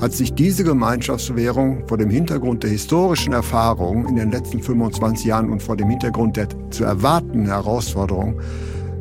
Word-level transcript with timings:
hat 0.00 0.12
sich 0.12 0.34
diese 0.34 0.64
Gemeinschaftswährung 0.64 1.86
vor 1.86 1.98
dem 1.98 2.10
Hintergrund 2.10 2.62
der 2.62 2.70
historischen 2.70 3.32
Erfahrungen 3.32 4.08
in 4.08 4.16
den 4.16 4.30
letzten 4.30 4.62
25 4.62 5.24
Jahren 5.24 5.50
und 5.50 5.62
vor 5.62 5.76
dem 5.76 5.88
Hintergrund 5.88 6.36
der 6.36 6.48
zu 6.70 6.84
erwartenden 6.84 7.46
Herausforderungen 7.46 8.40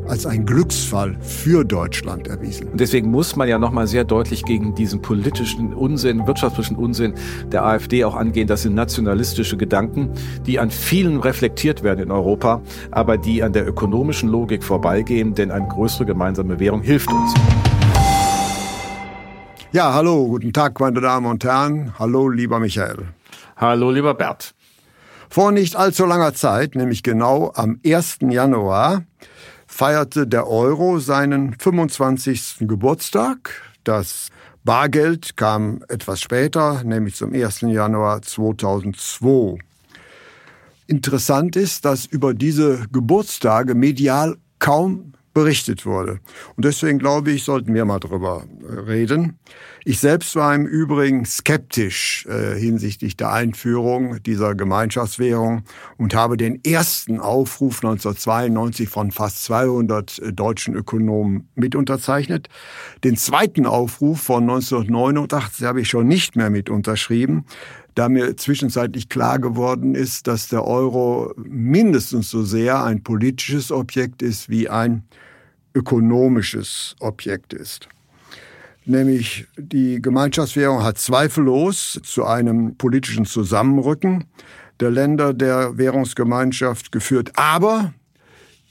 als 0.07 0.25
ein 0.25 0.45
Glücksfall 0.45 1.17
für 1.19 1.63
Deutschland 1.63 2.27
erwiesen. 2.27 2.67
Und 2.67 2.79
deswegen 2.79 3.09
muss 3.09 3.35
man 3.35 3.47
ja 3.47 3.57
nochmal 3.57 3.87
sehr 3.87 4.03
deutlich 4.03 4.45
gegen 4.45 4.75
diesen 4.75 5.01
politischen 5.01 5.73
Unsinn, 5.73 6.27
wirtschaftlichen 6.27 6.75
Unsinn 6.75 7.15
der 7.51 7.65
AfD 7.65 8.05
auch 8.05 8.15
angehen. 8.15 8.47
Das 8.47 8.61
sind 8.61 8.75
nationalistische 8.75 9.57
Gedanken, 9.57 10.11
die 10.45 10.59
an 10.59 10.69
vielen 10.69 11.19
reflektiert 11.19 11.83
werden 11.83 12.01
in 12.01 12.11
Europa, 12.11 12.61
aber 12.91 13.17
die 13.17 13.43
an 13.43 13.53
der 13.53 13.67
ökonomischen 13.67 14.29
Logik 14.29 14.63
vorbeigehen, 14.63 15.33
denn 15.33 15.51
eine 15.51 15.67
größere 15.67 16.05
gemeinsame 16.05 16.59
Währung 16.59 16.81
hilft 16.81 17.11
uns. 17.11 17.33
Ja, 19.75 19.93
hallo, 19.93 20.25
guten 20.27 20.53
Tag, 20.53 20.79
meine 20.79 21.01
Damen 21.01 21.25
und 21.25 21.43
Herren. 21.43 21.99
Hallo, 21.99 22.29
lieber 22.29 22.61
Michael. 22.61 23.09
Hallo, 23.57 23.91
lieber 23.91 24.13
Bert. 24.13 24.55
Vor 25.29 25.51
nicht 25.51 25.75
allzu 25.75 26.05
langer 26.05 26.33
Zeit, 26.33 26.75
nämlich 26.75 27.03
genau 27.03 27.51
am 27.55 27.81
1. 27.85 28.19
Januar, 28.21 29.03
feierte 29.67 30.27
der 30.27 30.47
Euro 30.47 30.99
seinen 30.99 31.59
25. 31.59 32.59
Geburtstag. 32.59 33.51
Das 33.83 34.29
Bargeld 34.63 35.35
kam 35.35 35.83
etwas 35.89 36.21
später, 36.21 36.81
nämlich 36.85 37.15
zum 37.15 37.33
1. 37.33 37.59
Januar 37.63 38.21
2002. 38.21 39.57
Interessant 40.87 41.57
ist, 41.57 41.83
dass 41.83 42.05
über 42.05 42.33
diese 42.33 42.87
Geburtstage 42.93 43.75
medial 43.75 44.37
kaum 44.57 45.11
berichtet 45.35 45.85
wurde. 45.85 46.21
Und 46.55 46.65
deswegen 46.65 46.97
glaube 46.97 47.29
ich, 47.29 47.43
sollten 47.43 47.75
wir 47.75 47.85
mal 47.85 47.99
drüber 47.99 48.45
äh, 48.67 48.79
reden. 48.79 49.37
Ich 49.87 49.99
selbst 49.99 50.35
war 50.35 50.55
im 50.55 50.65
Übrigen 50.65 51.25
skeptisch 51.25 52.25
äh, 52.25 52.59
hinsichtlich 52.59 53.17
der 53.17 53.31
Einführung 53.31 54.21
dieser 54.23 54.55
Gemeinschaftswährung 54.55 55.61
und 55.97 56.15
habe 56.15 56.37
den 56.37 56.59
ersten 56.65 57.19
Aufruf 57.19 57.83
1992 57.83 58.89
von 58.89 59.11
fast 59.11 59.43
200 59.43 60.17
äh, 60.17 60.33
deutschen 60.33 60.73
Ökonomen 60.73 61.49
mit 61.53 61.75
unterzeichnet. 61.75 62.49
Den 63.03 63.15
zweiten 63.15 63.67
Aufruf 63.67 64.21
von 64.21 64.49
1989 64.49 65.67
habe 65.67 65.81
ich 65.81 65.87
schon 65.87 66.07
nicht 66.07 66.35
mehr 66.35 66.49
mit 66.49 66.71
unterschrieben 66.71 67.45
da 67.93 68.09
mir 68.09 68.35
zwischenzeitlich 68.35 69.07
klar 69.07 69.39
geworden 69.39 69.95
ist, 69.95 70.27
dass 70.27 70.49
der 70.49 70.65
Euro 70.65 71.33
mindestens 71.37 72.29
so 72.29 72.43
sehr 72.43 72.83
ein 72.83 73.03
politisches 73.03 73.71
Objekt 73.71 74.21
ist 74.21 74.49
wie 74.49 74.67
ein 74.67 75.05
ökonomisches 75.73 76.97
Objekt 76.99 77.53
ist. 77.53 77.87
Nämlich 78.85 79.47
die 79.57 80.01
Gemeinschaftswährung 80.01 80.83
hat 80.83 80.97
zweifellos 80.99 81.99
zu 82.03 82.25
einem 82.25 82.75
politischen 82.75 83.25
Zusammenrücken 83.25 84.25
der 84.79 84.91
Länder 84.91 85.33
der 85.33 85.77
Währungsgemeinschaft 85.77 86.91
geführt. 86.91 87.31
Aber 87.35 87.93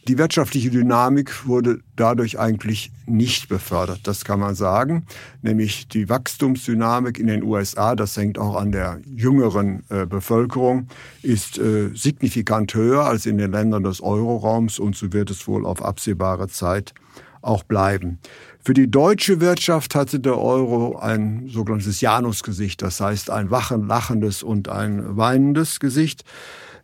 die 0.07 0.19
wirtschaftliche 0.19 0.71
Dynamik 0.71 1.47
wurde 1.47 1.81
dadurch 1.97 2.39
eigentlich 2.39 2.93
nicht 3.07 3.49
befördert, 3.49 4.01
das 4.05 4.25
kann 4.25 4.39
man 4.39 4.55
sagen. 4.55 5.07
Nämlich 5.41 5.89
die 5.89 6.11
Wachstumsdynamik 6.11 7.19
in 7.19 7.27
den 7.27 7.43
USA, 7.43 7.97
das 7.97 8.15
hängt 8.17 8.39
auch 8.39 8.57
an 8.57 8.71
der 8.71 9.01
jüngeren 9.07 9.83
äh, 9.89 10.05
Bevölkerung, 10.05 10.89
ist 11.23 11.59
äh, 11.59 11.89
signifikant 11.95 12.75
höher 12.75 13.05
als 13.05 13.25
in 13.25 13.39
den 13.39 13.53
Ländern 13.53 13.83
des 13.83 14.03
Euroraums 14.03 14.79
und 14.79 14.95
so 14.95 15.13
wird 15.15 15.31
es 15.31 15.49
wohl 15.49 15.65
auf 15.65 15.83
absehbare 15.83 16.49
Zeit 16.49 16.93
auch 17.41 17.63
bleiben. 17.63 18.19
Für 18.67 18.73
die 18.73 18.91
deutsche 18.91 19.43
Wirtschaft 19.43 19.95
hatte 19.95 20.21
der 20.21 20.39
Euro 20.39 20.97
ein 20.97 21.49
sogenanntes 21.49 22.01
Janusgesicht, 22.01 22.81
das 22.81 22.99
heißt 22.99 23.29
ein 23.29 23.51
wachen, 23.51 23.87
lachendes 23.87 24.43
und 24.43 24.71
ein 24.71 25.19
weinendes 25.19 25.81
Gesicht. 25.81 26.25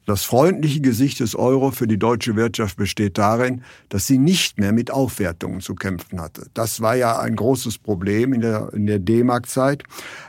Das 0.05 0.25
freundliche 0.25 0.83
Gesicht 0.83 1.21
des 1.21 1.35
Euro 1.35 1.71
für 1.71 1.87
die 1.87 1.99
deutsche 1.99 2.37
Wirtschaft 2.37 2.77
besteht 2.77 3.17
darin, 3.17 3.63
dass 3.89 4.07
sie 4.07 4.19
nicht 4.19 4.59
mehr 4.59 4.73
mit 4.73 4.91
Aufwertungen 4.91 5.61
zu 5.61 5.75
kämpfen 5.75 6.21
hatte. 6.21 6.49
Das 6.53 6.83
war 6.83 6.97
ja 6.97 7.19
ein 7.19 7.35
großes 7.35 7.79
Problem 7.79 8.35
in 8.35 8.43
der, 8.43 8.75
in 8.75 8.87
der 8.87 8.99
D-Mark-Zeit. 8.99 9.83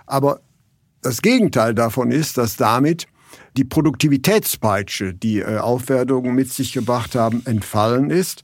Aber 0.06 0.40
das 1.02 1.22
Gegenteil 1.22 1.76
davon 1.76 2.12
ist, 2.12 2.38
dass 2.38 2.56
damit 2.56 3.08
die 3.58 3.66
Produktivitätspeitsche, 3.66 5.14
die 5.14 5.40
äh, 5.40 5.58
Aufwertungen 5.58 6.34
mit 6.34 6.52
sich 6.52 6.72
gebracht 6.72 7.16
haben, 7.16 7.46
entfallen 7.46 8.10
ist. 8.10 8.44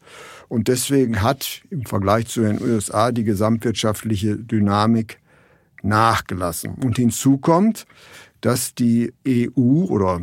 Und 0.50 0.68
deswegen 0.68 1.22
hat 1.22 1.62
im 1.70 1.86
Vergleich 1.86 2.28
zu 2.28 2.42
den 2.42 2.62
USA 2.62 3.12
die 3.12 3.24
gesamtwirtschaftliche 3.24 4.38
Dynamik 4.38 5.20
nachgelassen. 5.84 6.76
Und 6.76 6.98
hinzu 6.98 7.38
kommt, 7.38 7.86
dass 8.42 8.74
die 8.76 9.14
EU 9.28 9.86
oder 9.86 10.22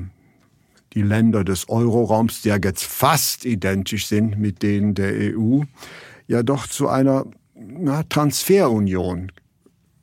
die 0.94 1.02
Länder 1.02 1.44
des 1.44 1.68
Euroraums, 1.68 2.42
die 2.42 2.48
ja 2.48 2.58
jetzt 2.62 2.84
fast 2.84 3.44
identisch 3.44 4.06
sind 4.06 4.38
mit 4.38 4.62
denen 4.62 4.94
der 4.94 5.36
EU, 5.36 5.62
ja 6.26 6.42
doch 6.42 6.68
zu 6.68 6.88
einer 6.88 7.26
na, 7.54 8.02
Transferunion 8.04 9.32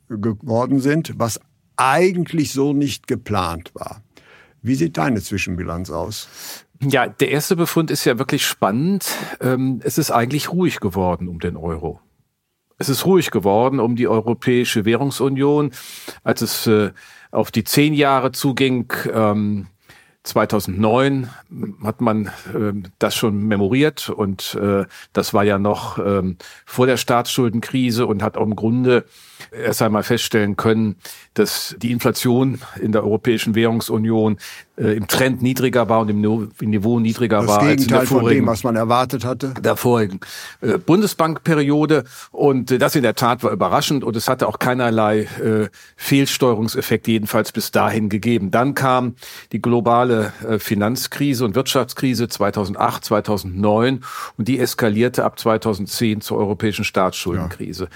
geworden 0.08 0.80
sind, 0.80 1.14
was 1.16 1.40
eigentlich 1.76 2.52
so 2.52 2.72
nicht 2.72 3.06
geplant 3.06 3.74
war. 3.74 4.02
Wie 4.60 4.74
sieht 4.74 4.96
deine 4.96 5.20
Zwischenbilanz 5.20 5.90
aus? 5.90 6.28
Ja, 6.84 7.06
der 7.06 7.30
erste 7.30 7.54
Befund 7.54 7.90
ist 7.90 8.04
ja 8.04 8.18
wirklich 8.18 8.44
spannend. 8.44 9.06
Ähm, 9.40 9.80
es 9.84 9.98
ist 9.98 10.10
eigentlich 10.10 10.52
ruhig 10.52 10.80
geworden 10.80 11.28
um 11.28 11.38
den 11.38 11.56
Euro. 11.56 12.00
Es 12.78 12.88
ist 12.88 13.06
ruhig 13.06 13.30
geworden 13.30 13.78
um 13.78 13.94
die 13.94 14.08
Europäische 14.08 14.84
Währungsunion. 14.84 15.70
Als 16.24 16.42
es 16.42 16.66
äh, 16.66 16.90
auf 17.30 17.52
die 17.52 17.62
zehn 17.62 17.94
Jahre 17.94 18.32
zuging, 18.32 18.92
2009 20.24 21.30
ähm, 21.50 21.76
hat 21.82 22.00
man 22.00 22.26
äh, 22.26 22.72
das 22.98 23.14
schon 23.14 23.42
memoriert 23.46 24.08
und 24.08 24.54
äh, 24.54 24.84
das 25.12 25.34
war 25.34 25.44
ja 25.44 25.58
noch 25.58 25.98
ähm, 25.98 26.36
vor 26.64 26.86
der 26.86 26.96
Staatsschuldenkrise 26.96 28.06
und 28.06 28.22
hat 28.22 28.36
auch 28.36 28.46
im 28.46 28.56
Grunde 28.56 29.04
erst 29.50 29.82
einmal 29.82 30.02
feststellen 30.02 30.56
können, 30.56 30.96
dass 31.34 31.74
die 31.78 31.92
Inflation 31.92 32.60
in 32.80 32.92
der 32.92 33.04
Europäischen 33.04 33.54
Währungsunion 33.54 34.38
äh, 34.76 34.96
im 34.96 35.06
Trend 35.06 35.42
niedriger 35.42 35.88
war 35.88 36.00
und 36.00 36.08
im 36.08 36.70
Niveau 36.70 36.98
niedriger 36.98 37.38
das 37.38 37.46
war 37.46 37.60
als 37.60 37.82
in 37.82 37.88
der 37.88 38.02
vorigen, 38.02 38.20
von 38.20 38.30
dem, 38.30 38.46
was 38.46 38.64
man 38.64 38.76
erwartet 38.76 39.24
hatte. 39.24 39.54
Der 39.60 39.76
vorigen 39.76 40.20
äh, 40.60 40.78
Bundesbankperiode 40.78 42.04
und 42.30 42.70
äh, 42.70 42.78
das 42.78 42.96
in 42.96 43.02
der 43.02 43.14
Tat 43.14 43.42
war 43.42 43.50
überraschend 43.50 44.04
und 44.04 44.16
es 44.16 44.28
hatte 44.28 44.48
auch 44.48 44.58
keinerlei 44.58 45.20
äh, 45.20 45.68
Fehlsteuerungseffekt 45.96 47.08
jedenfalls 47.08 47.52
bis 47.52 47.70
dahin 47.70 48.08
gegeben. 48.08 48.50
Dann 48.50 48.74
kam 48.74 49.14
die 49.52 49.62
globale 49.62 50.32
äh, 50.46 50.58
Finanzkrise 50.58 51.44
und 51.44 51.54
Wirtschaftskrise 51.54 52.28
2008, 52.28 53.04
2009 53.04 54.04
und 54.36 54.48
die 54.48 54.58
eskalierte 54.58 55.24
ab 55.24 55.38
2010 55.38 56.20
zur 56.20 56.38
europäischen 56.38 56.84
Staatsschuldenkrise. 56.84 57.84
Ja. 57.84 57.90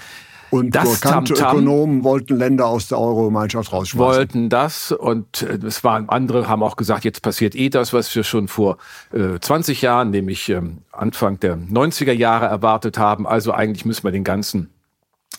Und 0.49 0.75
das 0.75 0.99
bekannte 0.99 1.33
Ökonomen 1.33 2.03
wollten 2.03 2.37
Länder 2.37 2.67
aus 2.67 2.87
der 2.87 2.99
Euro-Gemeinschaft 2.99 3.71
rausschmeißen. 3.73 3.99
Wollten 3.99 4.49
das 4.49 4.91
und 4.91 5.41
äh, 5.41 5.59
es 5.65 5.83
waren 5.83 6.09
andere 6.09 6.47
haben 6.47 6.63
auch 6.63 6.75
gesagt, 6.75 7.03
jetzt 7.05 7.21
passiert 7.21 7.55
eh 7.55 7.69
das, 7.69 7.93
was 7.93 8.13
wir 8.15 8.23
schon 8.23 8.47
vor 8.47 8.77
äh, 9.13 9.39
20 9.39 9.81
Jahren, 9.81 10.11
nämlich 10.11 10.49
ähm, 10.49 10.79
Anfang 10.91 11.39
der 11.39 11.57
90er 11.57 12.13
Jahre 12.13 12.45
erwartet 12.45 12.97
haben. 12.97 13.27
Also 13.27 13.51
eigentlich 13.51 13.85
müssen 13.85 14.03
wir 14.03 14.11
den 14.11 14.23
ganzen 14.23 14.69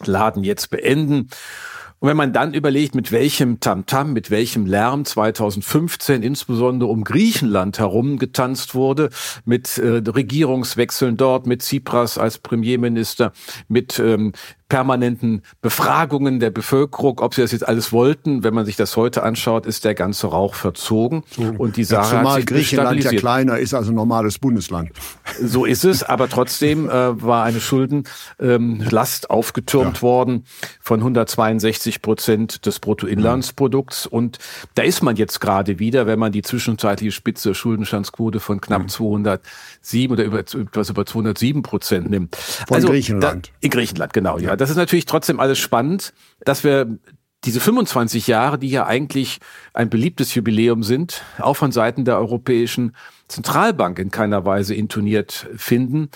Laden 0.05 0.45
jetzt 0.45 0.71
beenden. 0.71 1.31
Und 2.01 2.09
wenn 2.09 2.17
man 2.17 2.33
dann 2.33 2.55
überlegt, 2.55 2.95
mit 2.95 3.11
welchem 3.11 3.59
Tamtam, 3.59 4.11
-Tam, 4.11 4.13
mit 4.13 4.31
welchem 4.31 4.67
Lärm 4.67 5.05
2015 5.05 6.23
insbesondere 6.23 6.89
um 6.89 7.03
Griechenland 7.03 7.81
herum 7.81 8.19
getanzt 8.19 8.77
wurde, 8.77 9.11
mit 9.45 9.79
äh, 9.79 10.03
Regierungswechseln 10.07 11.17
dort, 11.17 11.49
mit 11.49 11.63
Tsipras 11.63 12.17
als 12.17 12.39
Premierminister, 12.39 13.33
mit 13.67 13.99
ähm, 13.99 14.33
permanenten 14.69 15.43
Befragungen 15.63 16.41
der 16.41 16.51
Bevölkerung, 16.51 17.21
ob 17.21 17.35
sie 17.35 17.41
das 17.41 17.53
jetzt 17.53 17.67
alles 17.67 17.93
wollten. 17.93 18.45
Wenn 18.45 18.53
man 18.53 18.67
sich 18.67 18.77
das 18.77 18.97
heute 18.97 19.23
anschaut, 19.23 19.65
ist 19.65 19.85
der 19.85 19.95
ganze 19.95 20.27
Rauch 20.27 20.55
verzogen. 20.55 21.25
Und 21.57 21.77
die 21.77 21.85
Sache 21.85 22.17
ja, 22.17 22.25
hat 22.25 22.37
sich 22.37 22.47
Griechenland 22.47 23.03
ja 23.03 23.13
kleiner 23.13 23.59
ist 23.59 23.73
als 23.73 23.89
ein 23.89 23.95
normales 23.95 24.39
Bundesland. 24.39 24.91
So 25.41 25.65
ist 25.65 25.85
es, 25.85 26.03
aber 26.03 26.29
trotzdem 26.29 26.89
äh, 26.89 27.23
war 27.23 27.45
eine 27.45 27.61
Schuldenlast 27.61 29.25
ähm, 29.25 29.31
aufgetürmt 29.31 29.97
ja. 29.97 30.03
worden 30.03 30.45
von 30.81 31.01
162 31.01 32.03
Prozent 32.03 32.67
des 32.67 32.79
Bruttoinlandsprodukts. 32.79 34.07
Mhm. 34.07 34.17
Und 34.17 34.39
da 34.75 34.83
ist 34.83 35.03
man 35.03 35.17
jetzt 35.17 35.41
gerade 35.41 35.79
wieder, 35.79 36.07
wenn 36.07 36.19
man 36.19 36.33
die 36.33 36.43
zwischenzeitliche 36.43 37.13
Spitze 37.13 37.55
Schuldenstandsquote 37.55 38.39
von 38.41 38.61
knapp 38.61 38.83
mhm. 38.83 38.89
207 38.89 40.13
oder 40.13 40.25
über, 40.25 40.41
etwas 40.41 40.91
über 40.91 41.07
207 41.07 41.63
Prozent 41.63 42.11
nimmt. 42.11 42.37
Von 42.37 42.75
also, 42.75 42.89
Griechenland. 42.89 43.47
Da, 43.47 43.53
in 43.61 43.71
Griechenland, 43.71 44.13
genau, 44.13 44.39
ja. 44.39 44.58
Das 44.59 44.71
ist 44.71 44.77
natürlich 44.77 45.07
trotzdem 45.07 45.41
alles 45.41 45.59
spannend, 45.59 46.13
dass 46.41 46.65
wir 46.65 46.99
diese 47.45 47.61
25 47.61 48.27
Jahre, 48.27 48.59
die 48.59 48.69
ja 48.69 48.87
eigentlich 48.87 49.39
ein 49.73 49.89
beliebtes 49.89 50.35
Jubiläum 50.35 50.83
sind, 50.83 51.23
auch 51.39 51.55
von 51.55 51.71
Seiten 51.73 52.05
der 52.05 52.19
Europäischen 52.19 52.97
Zentralbank 53.29 53.99
in 53.99 54.11
keiner 54.11 54.45
Weise 54.45 54.75
intoniert 54.75 55.47
finden 55.57 56.11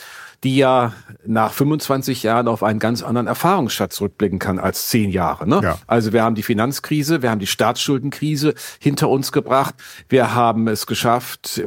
die 0.45 0.57
ja 0.57 0.93
nach 1.25 1.53
25 1.53 2.25
Jahren 2.25 2.49
auf 2.49 2.65
einen 2.65 2.81
ganz 2.81 3.03
anderen 3.03 3.29
Erfahrungsschatz 3.29 3.95
zurückblicken 3.95 4.41
kann 4.41 4.59
als 4.59 4.89
zehn 4.89 5.11
Jahre. 5.11 5.49
Ne? 5.49 5.61
Ja. 5.63 5.79
Also 5.87 6.13
wir 6.13 6.25
haben 6.25 6.35
die 6.35 6.43
Finanzkrise, 6.43 7.23
wir 7.23 7.31
haben 7.31 7.39
die 7.39 7.47
Staatsschuldenkrise 7.47 8.55
hinter 8.81 9.09
uns 9.09 9.31
gebracht. 9.31 9.77
Wir 10.09 10.35
haben 10.35 10.67
es 10.67 10.87
geschafft, 10.87 11.63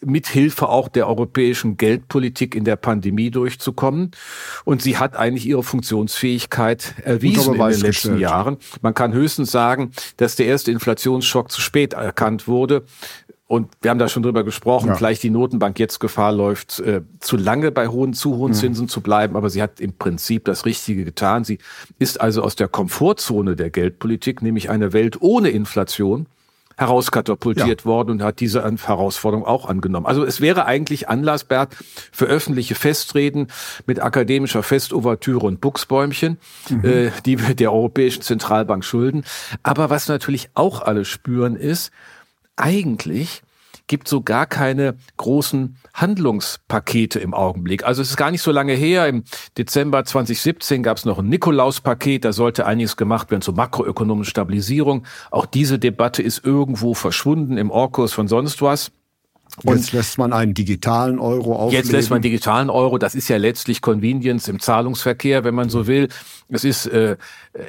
mithilfe 0.00 0.68
auch 0.68 0.88
der 0.88 1.08
europäischen 1.08 1.76
Geldpolitik 1.76 2.54
in 2.54 2.64
der 2.64 2.76
Pandemie 2.76 3.32
durchzukommen. 3.32 4.12
Und 4.64 4.82
sie 4.82 4.98
hat 4.98 5.16
eigentlich 5.16 5.46
ihre 5.46 5.64
Funktionsfähigkeit 5.64 6.94
erwiesen 7.02 7.54
in 7.54 7.60
den 7.60 7.70
letzten 7.70 7.86
gestellt. 7.86 8.20
Jahren. 8.20 8.56
Man 8.82 8.94
kann 8.94 9.12
höchstens 9.12 9.50
sagen, 9.50 9.90
dass 10.18 10.36
der 10.36 10.46
erste 10.46 10.70
Inflationsschock 10.70 11.50
zu 11.50 11.60
spät 11.60 11.94
erkannt 11.94 12.46
wurde. 12.46 12.84
Und 13.52 13.68
wir 13.82 13.90
haben 13.90 13.98
da 13.98 14.08
schon 14.08 14.22
drüber 14.22 14.44
gesprochen, 14.44 14.86
ja. 14.86 14.94
vielleicht 14.94 15.22
die 15.22 15.28
Notenbank 15.28 15.78
jetzt 15.78 16.00
Gefahr 16.00 16.32
läuft, 16.32 16.80
äh, 16.80 17.02
zu 17.20 17.36
lange 17.36 17.70
bei 17.70 17.88
hohen, 17.88 18.14
zu 18.14 18.38
hohen 18.38 18.52
mhm. 18.52 18.56
Zinsen 18.56 18.88
zu 18.88 19.02
bleiben. 19.02 19.36
Aber 19.36 19.50
sie 19.50 19.60
hat 19.60 19.78
im 19.78 19.92
Prinzip 19.92 20.46
das 20.46 20.64
Richtige 20.64 21.04
getan. 21.04 21.44
Sie 21.44 21.58
ist 21.98 22.18
also 22.18 22.42
aus 22.42 22.56
der 22.56 22.68
Komfortzone 22.68 23.54
der 23.54 23.68
Geldpolitik, 23.68 24.40
nämlich 24.40 24.70
eine 24.70 24.94
Welt 24.94 25.20
ohne 25.20 25.50
Inflation, 25.50 26.24
herauskatapultiert 26.78 27.82
ja. 27.82 27.84
worden 27.84 28.12
und 28.12 28.22
hat 28.22 28.40
diese 28.40 28.62
Herausforderung 28.62 29.44
auch 29.44 29.68
angenommen. 29.68 30.06
Also 30.06 30.24
es 30.24 30.40
wäre 30.40 30.64
eigentlich 30.64 31.10
Anlass, 31.10 31.44
Bert, 31.44 31.76
für 32.10 32.24
öffentliche 32.24 32.74
Festreden 32.74 33.48
mit 33.86 34.00
akademischer 34.00 34.62
Festouvertüre 34.62 35.44
und 35.44 35.60
Buchsbäumchen, 35.60 36.38
mhm. 36.70 36.84
äh, 36.86 37.10
die 37.26 37.38
wir 37.38 37.54
der 37.54 37.70
Europäischen 37.70 38.22
Zentralbank 38.22 38.82
schulden. 38.82 39.24
Aber 39.62 39.90
was 39.90 40.08
natürlich 40.08 40.48
auch 40.54 40.80
alle 40.80 41.04
spüren 41.04 41.54
ist, 41.54 41.92
eigentlich 42.56 43.42
gibt 43.86 44.08
so 44.08 44.22
gar 44.22 44.46
keine 44.46 44.96
großen 45.16 45.76
Handlungspakete 45.92 47.18
im 47.18 47.34
Augenblick. 47.34 47.84
Also 47.84 48.00
es 48.00 48.10
ist 48.10 48.16
gar 48.16 48.30
nicht 48.30 48.42
so 48.42 48.50
lange 48.50 48.72
her. 48.72 49.06
Im 49.06 49.24
Dezember 49.58 50.04
2017 50.04 50.82
gab 50.82 50.96
es 50.96 51.04
noch 51.04 51.18
ein 51.18 51.28
Nikolaus-Paket. 51.28 52.24
Da 52.24 52.32
sollte 52.32 52.64
einiges 52.64 52.96
gemacht 52.96 53.30
werden 53.30 53.42
zur 53.42 53.54
makroökonomischen 53.54 54.30
Stabilisierung. 54.30 55.04
Auch 55.30 55.46
diese 55.46 55.78
Debatte 55.78 56.22
ist 56.22 56.44
irgendwo 56.44 56.94
verschwunden 56.94 57.58
im 57.58 57.70
Orkus 57.70 58.12
von 58.12 58.28
sonst 58.28 58.62
was. 58.62 58.92
Und 59.64 59.76
jetzt 59.76 59.92
lässt 59.92 60.16
man 60.16 60.32
einen 60.32 60.54
digitalen 60.54 61.18
Euro 61.18 61.54
auflegen. 61.54 61.84
Jetzt 61.84 61.92
lässt 61.92 62.08
man 62.08 62.16
einen 62.16 62.22
digitalen 62.22 62.70
Euro. 62.70 62.96
Das 62.96 63.14
ist 63.14 63.28
ja 63.28 63.36
letztlich 63.36 63.82
Convenience 63.82 64.48
im 64.48 64.60
Zahlungsverkehr, 64.60 65.44
wenn 65.44 65.54
man 65.54 65.68
so 65.68 65.86
will. 65.86 66.08
Es 66.48 66.64
ist, 66.64 66.86
äh, 66.86 67.16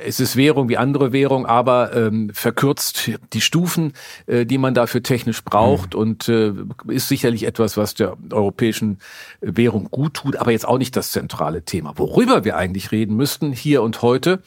es 0.05 0.21
ist 0.21 0.37
Währung 0.37 0.69
wie 0.69 0.77
andere 0.77 1.11
Währung, 1.11 1.45
aber 1.45 1.93
ähm, 1.93 2.31
verkürzt 2.33 3.11
die 3.33 3.41
Stufen, 3.41 3.93
äh, 4.27 4.45
die 4.45 4.57
man 4.57 4.73
dafür 4.73 5.03
technisch 5.03 5.43
braucht 5.43 5.93
mhm. 5.93 5.99
und 5.99 6.29
äh, 6.29 6.53
ist 6.87 7.09
sicherlich 7.09 7.43
etwas, 7.43 7.75
was 7.75 7.95
der 7.95 8.15
europäischen 8.31 8.99
Währung 9.41 9.89
gut 9.91 10.13
tut, 10.13 10.37
aber 10.37 10.51
jetzt 10.51 10.67
auch 10.67 10.77
nicht 10.77 10.95
das 10.95 11.11
zentrale 11.11 11.63
Thema. 11.63 11.93
Worüber 11.97 12.45
wir 12.45 12.55
eigentlich 12.55 12.91
reden 12.93 13.17
müssten 13.17 13.51
hier 13.51 13.83
und 13.83 14.01
heute, 14.01 14.41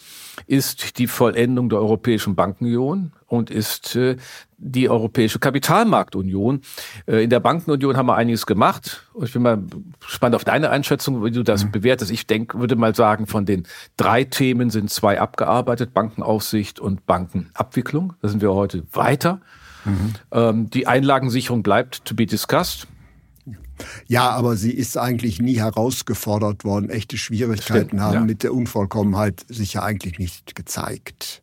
ist 0.47 0.99
die 0.99 1.07
Vollendung 1.07 1.69
der 1.69 1.79
Europäischen 1.79 2.35
Bankenunion 2.35 3.13
und 3.27 3.51
ist 3.51 3.97
äh, 3.97 4.17
die 4.59 4.89
Europäische 4.89 5.39
Kapitalmarktunion. 5.39 6.61
Äh, 7.07 7.25
in 7.25 7.31
der 7.31 7.41
Bankenunion 7.41 7.97
haben 7.97 8.07
wir 8.07 8.17
einiges 8.17 8.47
gemacht. 8.47 9.07
Ich 9.23 9.33
bin 9.33 9.43
mal 9.43 9.63
gespannt 10.01 10.35
auf 10.35 10.45
deine 10.45 10.71
Einschätzung, 10.71 11.25
wie 11.25 11.31
du 11.31 11.43
das 11.43 11.65
mhm. 11.65 11.73
bewertest. 11.73 12.11
Ich 12.11 12.27
denke, 12.27 12.59
würde 12.59 12.77
mal 12.77 12.95
sagen, 12.95 13.27
von 13.27 13.45
den 13.45 13.67
drei 13.97 14.25
Themen 14.25 14.71
sind 14.71 14.91
zwei 14.91 15.21
abgearbeitet, 15.21 15.93
Bankenaufsicht 15.93 16.81
und 16.81 17.07
Bankenabwicklung. 17.07 18.15
Da 18.23 18.29
sind 18.29 18.41
wir 18.41 18.55
heute 18.55 18.85
weiter. 18.93 19.41
Mhm. 19.85 20.15
Ähm, 20.33 20.71
die 20.71 20.87
Einlagensicherung 20.87 21.63
bleibt 21.63 22.05
to 22.05 22.15
be 22.15 22.27
discussed. 22.27 22.87
Ja, 24.07 24.31
aber 24.31 24.57
sie 24.57 24.73
ist 24.73 24.97
eigentlich 24.97 25.39
nie 25.39 25.59
herausgefordert 25.59 26.65
worden. 26.65 26.89
Echte 26.89 27.19
Schwierigkeiten 27.19 27.89
Stimmt, 27.89 28.03
haben 28.03 28.15
ja. 28.15 28.21
mit 28.21 28.43
der 28.43 28.55
Unvollkommenheit 28.55 29.45
sich 29.49 29.75
ja 29.75 29.83
eigentlich 29.83 30.19
nicht 30.19 30.55
gezeigt. 30.55 31.43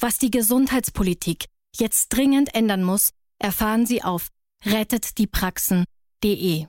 Was 0.00 0.16
die 0.16 0.30
Gesundheitspolitik 0.30 1.46
jetzt 1.74 2.10
dringend 2.10 2.54
ändern 2.54 2.84
muss, 2.84 3.10
erfahren 3.40 3.84
Sie 3.84 4.04
auf 4.04 4.28
rettetdiepraxen.de. 4.64 6.66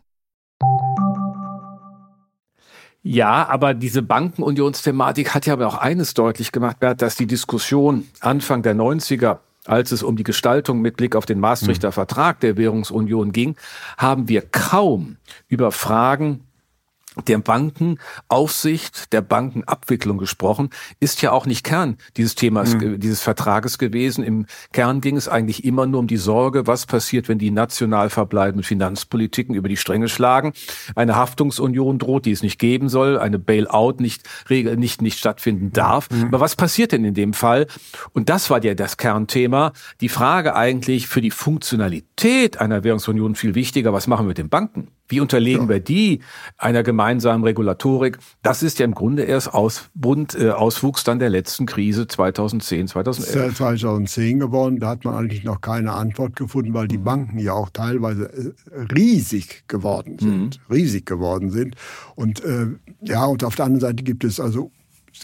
Ja, 3.03 3.47
aber 3.47 3.75
diese 3.75 4.01
Bankenunionsthematik 4.01 5.35
hat 5.35 5.45
ja 5.45 5.53
aber 5.53 5.67
auch 5.67 5.77
eines 5.77 6.15
deutlich 6.15 6.51
gemacht, 6.51 6.79
Bert, 6.79 7.03
dass 7.03 7.17
die 7.17 7.27
Diskussion 7.27 8.07
Anfang 8.19 8.63
der 8.63 8.73
90er 8.73 9.37
als 9.65 9.91
es 9.91 10.01
um 10.01 10.15
die 10.15 10.23
Gestaltung 10.23 10.81
mit 10.81 10.97
Blick 10.97 11.15
auf 11.15 11.27
den 11.27 11.39
Maastrichter 11.39 11.91
Vertrag 11.91 12.39
der 12.39 12.57
Währungsunion 12.57 13.31
ging, 13.31 13.55
haben 13.97 14.27
wir 14.27 14.41
kaum 14.41 15.17
über 15.47 15.71
Fragen 15.71 16.48
der 17.27 17.39
Bankenaufsicht, 17.39 19.13
der 19.13 19.21
Bankenabwicklung 19.21 20.17
gesprochen, 20.17 20.69
ist 20.99 21.21
ja 21.21 21.31
auch 21.31 21.45
nicht 21.45 21.63
Kern 21.63 21.97
dieses 22.17 22.35
Themas, 22.35 22.75
mhm. 22.75 22.99
dieses 22.99 23.21
Vertrages 23.21 23.77
gewesen. 23.77 24.23
Im 24.23 24.45
Kern 24.71 25.01
ging 25.01 25.17
es 25.17 25.27
eigentlich 25.27 25.63
immer 25.63 25.85
nur 25.85 25.99
um 25.99 26.07
die 26.07 26.17
Sorge, 26.17 26.67
was 26.67 26.85
passiert, 26.85 27.29
wenn 27.29 27.39
die 27.39 27.51
national 27.51 28.09
verbleibenden 28.09 28.63
Finanzpolitiken 28.63 29.55
über 29.55 29.69
die 29.69 29.77
Stränge 29.77 30.09
schlagen, 30.09 30.53
eine 30.95 31.15
Haftungsunion 31.15 31.99
droht, 31.99 32.25
die 32.25 32.31
es 32.31 32.43
nicht 32.43 32.59
geben 32.59 32.89
soll, 32.89 33.17
eine 33.17 33.39
Bailout 33.39 33.95
nicht, 33.99 34.23
nicht, 34.49 35.01
nicht 35.01 35.19
stattfinden 35.19 35.71
darf. 35.71 36.09
Mhm. 36.09 36.25
Aber 36.25 36.39
was 36.39 36.55
passiert 36.55 36.91
denn 36.91 37.05
in 37.05 37.13
dem 37.13 37.33
Fall? 37.33 37.67
Und 38.13 38.29
das 38.29 38.49
war 38.49 38.63
ja 38.63 38.73
das 38.73 38.97
Kernthema. 38.97 39.73
Die 40.01 40.09
Frage 40.09 40.55
eigentlich 40.55 41.07
für 41.07 41.21
die 41.21 41.31
Funktionalität 41.31 42.59
einer 42.59 42.83
Währungsunion 42.83 43.35
viel 43.35 43.55
wichtiger, 43.55 43.93
was 43.93 44.07
machen 44.07 44.25
wir 44.25 44.29
mit 44.29 44.37
den 44.37 44.49
Banken? 44.49 44.89
Wie 45.09 45.19
unterlegen 45.19 45.63
ja. 45.63 45.69
wir 45.69 45.79
die 45.79 46.21
einer 46.57 46.83
gemeinsamen 46.83 47.43
Regulatorik? 47.43 48.19
Das 48.43 48.63
ist 48.63 48.79
ja 48.79 48.85
im 48.85 48.93
Grunde 48.93 49.23
erst 49.23 49.53
Ausbund, 49.53 50.35
äh, 50.35 50.51
Auswuchs 50.51 51.03
dann 51.03 51.19
der 51.19 51.29
letzten 51.29 51.65
Krise 51.65 52.07
2010, 52.07 52.87
2011. 52.87 53.57
2010 53.57 54.39
geworden, 54.39 54.79
da 54.79 54.89
hat 54.89 55.03
man 55.03 55.15
eigentlich 55.15 55.43
noch 55.43 55.61
keine 55.61 55.93
Antwort 55.93 56.35
gefunden, 56.35 56.73
weil 56.73 56.87
die 56.87 56.99
mhm. 56.99 57.03
Banken 57.03 57.39
ja 57.39 57.53
auch 57.53 57.69
teilweise 57.71 58.31
äh, 58.31 58.53
riesig 58.93 59.63
geworden 59.67 60.17
sind, 60.19 60.59
mhm. 60.69 60.73
riesig 60.73 61.05
geworden 61.05 61.49
sind. 61.49 61.75
Und 62.15 62.43
äh, 62.45 62.67
ja, 63.01 63.25
und 63.25 63.43
auf 63.43 63.55
der 63.55 63.65
anderen 63.65 63.81
Seite 63.81 64.03
gibt 64.03 64.23
es 64.23 64.39
also 64.39 64.71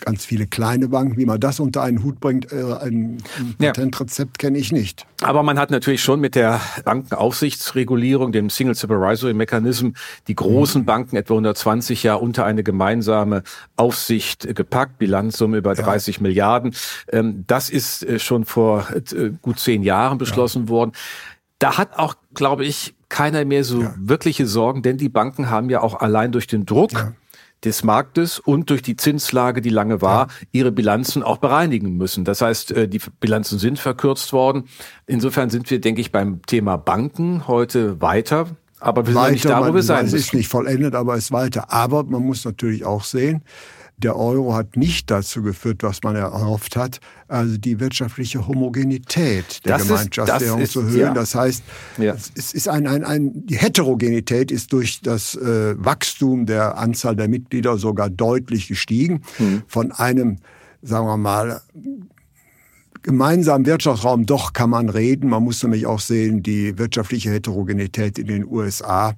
ganz 0.01 0.25
viele 0.25 0.47
kleine 0.47 0.87
Banken. 0.87 1.17
Wie 1.17 1.25
man 1.25 1.39
das 1.39 1.59
unter 1.59 1.83
einen 1.83 2.03
Hut 2.03 2.19
bringt, 2.19 2.51
äh, 2.51 2.63
ein, 2.81 3.17
ein 3.37 3.55
Patentrezept 3.57 4.39
kenne 4.39 4.57
ich 4.57 4.71
nicht. 4.71 5.05
Aber 5.21 5.43
man 5.43 5.57
hat 5.57 5.71
natürlich 5.71 6.01
schon 6.01 6.19
mit 6.19 6.35
der 6.35 6.59
Bankenaufsichtsregulierung, 6.83 8.31
dem 8.31 8.49
Single 8.49 8.75
Supervisory 8.75 9.33
Mechanism, 9.33 9.89
die 10.27 10.35
großen 10.35 10.81
mhm. 10.81 10.85
Banken 10.85 11.15
etwa 11.15 11.33
120 11.33 12.03
Jahre 12.03 12.19
unter 12.19 12.45
eine 12.45 12.63
gemeinsame 12.63 13.43
Aufsicht 13.75 14.55
gepackt, 14.55 14.97
Bilanzsumme 14.97 15.57
über 15.57 15.73
30 15.73 16.17
ja. 16.17 16.21
Milliarden. 16.21 16.75
Ähm, 17.11 17.43
das 17.47 17.69
ist 17.69 18.03
äh, 18.03 18.19
schon 18.19 18.45
vor 18.45 18.87
äh, 18.91 19.31
gut 19.41 19.59
zehn 19.59 19.83
Jahren 19.83 20.17
beschlossen 20.17 20.63
ja. 20.63 20.69
worden. 20.69 20.91
Da 21.59 21.77
hat 21.77 21.97
auch, 21.97 22.15
glaube 22.33 22.65
ich, 22.65 22.95
keiner 23.09 23.45
mehr 23.45 23.63
so 23.63 23.81
ja. 23.81 23.93
wirkliche 23.97 24.45
Sorgen, 24.45 24.81
denn 24.81 24.97
die 24.97 25.09
Banken 25.09 25.49
haben 25.49 25.69
ja 25.69 25.81
auch 25.81 26.01
allein 26.01 26.31
durch 26.31 26.47
den 26.47 26.65
Druck 26.65 26.91
des 27.63 27.83
Marktes 27.83 28.39
und 28.39 28.69
durch 28.69 28.81
die 28.81 28.95
Zinslage, 28.95 29.61
die 29.61 29.69
lange 29.69 30.01
war, 30.01 30.27
ihre 30.51 30.71
Bilanzen 30.71 31.23
auch 31.23 31.37
bereinigen 31.37 31.97
müssen. 31.97 32.25
Das 32.25 32.41
heißt, 32.41 32.71
äh, 32.71 32.87
die 32.87 33.01
Bilanzen 33.19 33.59
sind 33.59 33.79
verkürzt 33.79 34.33
worden. 34.33 34.65
Insofern 35.07 35.49
sind 35.49 35.69
wir, 35.69 35.81
denke 35.81 36.01
ich, 36.01 36.11
beim 36.11 36.41
Thema 36.43 36.77
Banken 36.77 37.47
heute 37.47 38.01
weiter. 38.01 38.47
Aber 38.79 39.07
wir 39.07 39.13
sind 39.13 39.31
nicht 39.31 39.45
da, 39.45 39.67
wo 39.67 39.73
wir 39.73 39.81
sein 39.81 40.03
müssen. 40.03 40.15
Es 40.15 40.25
ist 40.25 40.33
nicht 40.33 40.47
vollendet, 40.47 40.93
aber 40.95 41.15
es 41.15 41.25
ist 41.25 41.31
weiter. 41.31 41.71
Aber 41.71 42.03
man 42.03 42.21
muss 42.21 42.45
natürlich 42.45 42.85
auch 42.85 43.03
sehen, 43.03 43.41
der 43.97 44.17
Euro 44.17 44.53
hat 44.53 44.75
nicht 44.75 45.09
dazu 45.09 45.41
geführt, 45.41 45.83
was 45.83 46.03
man 46.03 46.15
erhofft 46.15 46.75
hat, 46.75 46.99
also 47.27 47.57
die 47.57 47.79
wirtschaftliche 47.79 48.45
Homogenität 48.47 49.65
der 49.65 49.77
das 49.77 49.87
Gemeinschaftswährung 49.87 50.61
ist, 50.61 50.73
zu 50.73 50.81
erhöhen. 50.81 50.99
Ja. 50.99 51.13
Das 51.13 51.33
heißt, 51.33 51.63
ja. 51.97 52.13
es 52.35 52.53
ist 52.53 52.67
ein, 52.67 52.87
ein, 52.87 53.03
ein, 53.03 53.45
die 53.45 53.57
Heterogenität 53.57 54.51
ist 54.51 54.73
durch 54.73 55.01
das 55.01 55.35
äh, 55.35 55.75
Wachstum 55.77 56.45
der 56.45 56.77
Anzahl 56.77 57.15
der 57.15 57.29
Mitglieder 57.29 57.77
sogar 57.77 58.09
deutlich 58.09 58.67
gestiegen. 58.67 59.21
Mhm. 59.39 59.63
Von 59.67 59.91
einem, 59.91 60.37
sagen 60.81 61.07
wir 61.07 61.17
mal, 61.17 61.61
gemeinsamen 63.05 63.67
Wirtschaftsraum 63.67 64.25
doch 64.25 64.53
kann 64.53 64.71
man 64.71 64.89
reden. 64.89 65.29
Man 65.29 65.43
muss 65.43 65.61
nämlich 65.61 65.85
auch 65.85 65.99
sehen, 65.99 66.41
die 66.41 66.77
wirtschaftliche 66.79 67.29
Heterogenität 67.29 68.17
in 68.17 68.25
den 68.25 68.45
USA 68.45 69.13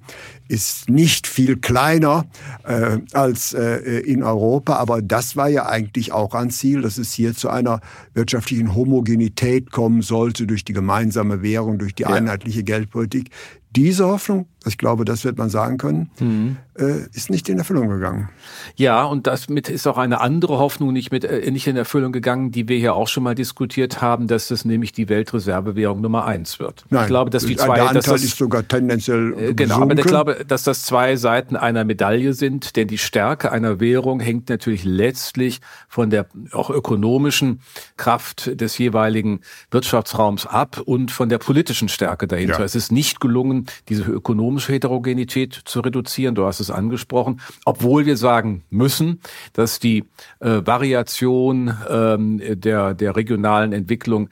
ist 0.46 0.90
nicht 0.90 1.26
viel 1.26 1.56
kleiner 1.56 2.26
äh, 2.64 2.98
als 3.14 3.54
äh, 3.54 4.00
in 4.00 4.22
Europa, 4.22 4.76
aber 4.76 5.00
das 5.00 5.36
war 5.36 5.48
ja 5.48 5.66
eigentlich 5.66 6.12
auch 6.12 6.34
ein 6.34 6.50
Ziel, 6.50 6.82
dass 6.82 6.98
es 6.98 7.12
hier 7.12 7.34
zu 7.34 7.48
einer 7.48 7.80
wirtschaftlichen 8.12 8.74
Homogenität 8.74 9.70
kommen 9.70 10.02
sollte 10.02 10.46
durch 10.46 10.64
die 10.64 10.74
gemeinsame 10.74 11.42
Währung, 11.42 11.78
durch 11.78 11.94
die 11.94 12.02
ja. 12.02 12.10
einheitliche 12.10 12.64
Geldpolitik. 12.64 13.30
Diese 13.74 14.06
Hoffnung 14.06 14.46
ich 14.68 14.78
glaube, 14.78 15.04
das 15.04 15.24
wird 15.24 15.38
man 15.38 15.50
sagen 15.50 15.78
können, 15.78 16.10
mhm. 16.20 16.56
Äh, 16.78 17.06
ist 17.12 17.30
nicht 17.30 17.48
in 17.48 17.58
Erfüllung 17.58 17.88
gegangen. 17.88 18.28
Ja, 18.76 19.04
und 19.04 19.26
damit 19.26 19.68
ist 19.68 19.86
auch 19.86 19.98
eine 19.98 20.20
andere 20.20 20.58
Hoffnung 20.58 20.92
nicht, 20.92 21.10
mit, 21.10 21.24
äh, 21.24 21.50
nicht 21.50 21.66
in 21.66 21.76
Erfüllung 21.76 22.12
gegangen, 22.12 22.50
die 22.50 22.68
wir 22.68 22.78
hier 22.78 22.94
auch 22.94 23.08
schon 23.08 23.22
mal 23.22 23.34
diskutiert 23.34 24.00
haben, 24.00 24.26
dass 24.26 24.48
das 24.48 24.64
nämlich 24.64 24.92
die 24.92 25.08
Weltreservewährung 25.08 26.00
Nummer 26.00 26.24
eins 26.26 26.58
wird. 26.58 26.84
Nein, 26.90 27.02
ich 27.02 27.08
glaube, 27.08 27.30
dass 27.30 27.44
die 27.44 27.56
zwei, 27.56 27.74
der 27.74 27.88
Anteil 27.88 28.02
das, 28.02 28.22
ist 28.22 28.36
sogar 28.36 28.66
tendenziell 28.66 29.32
äh, 29.32 29.54
Genau, 29.54 29.80
gesunken. 29.80 29.82
aber 29.82 30.00
ich 30.00 30.06
glaube, 30.06 30.44
dass 30.46 30.62
das 30.62 30.82
zwei 30.84 31.16
Seiten 31.16 31.56
einer 31.56 31.84
Medaille 31.84 32.32
sind, 32.32 32.76
denn 32.76 32.88
die 32.88 32.98
Stärke 32.98 33.52
einer 33.52 33.80
Währung 33.80 34.20
hängt 34.20 34.48
natürlich 34.48 34.84
letztlich 34.84 35.60
von 35.88 36.10
der 36.10 36.26
auch 36.52 36.70
ökonomischen 36.70 37.60
Kraft 37.96 38.60
des 38.60 38.78
jeweiligen 38.78 39.40
Wirtschaftsraums 39.70 40.46
ab 40.46 40.80
und 40.84 41.10
von 41.10 41.28
der 41.28 41.38
politischen 41.38 41.88
Stärke 41.88 42.26
dahinter. 42.26 42.60
Ja. 42.60 42.64
Es 42.64 42.74
ist 42.74 42.92
nicht 42.92 43.20
gelungen, 43.20 43.66
diese 43.88 44.02
ökonomische 44.02 44.38
ökonomische 44.38 44.72
Heterogenität 44.72 45.60
zu 45.64 45.80
reduzieren. 45.80 46.34
Du 46.34 46.44
hast 46.44 46.60
es 46.60 46.67
angesprochen. 46.70 47.40
Obwohl 47.64 48.06
wir 48.06 48.16
sagen 48.16 48.64
müssen, 48.70 49.20
dass 49.52 49.78
die 49.78 50.04
äh, 50.40 50.62
Variation 50.64 51.74
ähm, 51.88 52.40
der, 52.60 52.94
der 52.94 53.16
regionalen 53.16 53.72
Entwicklung 53.72 54.28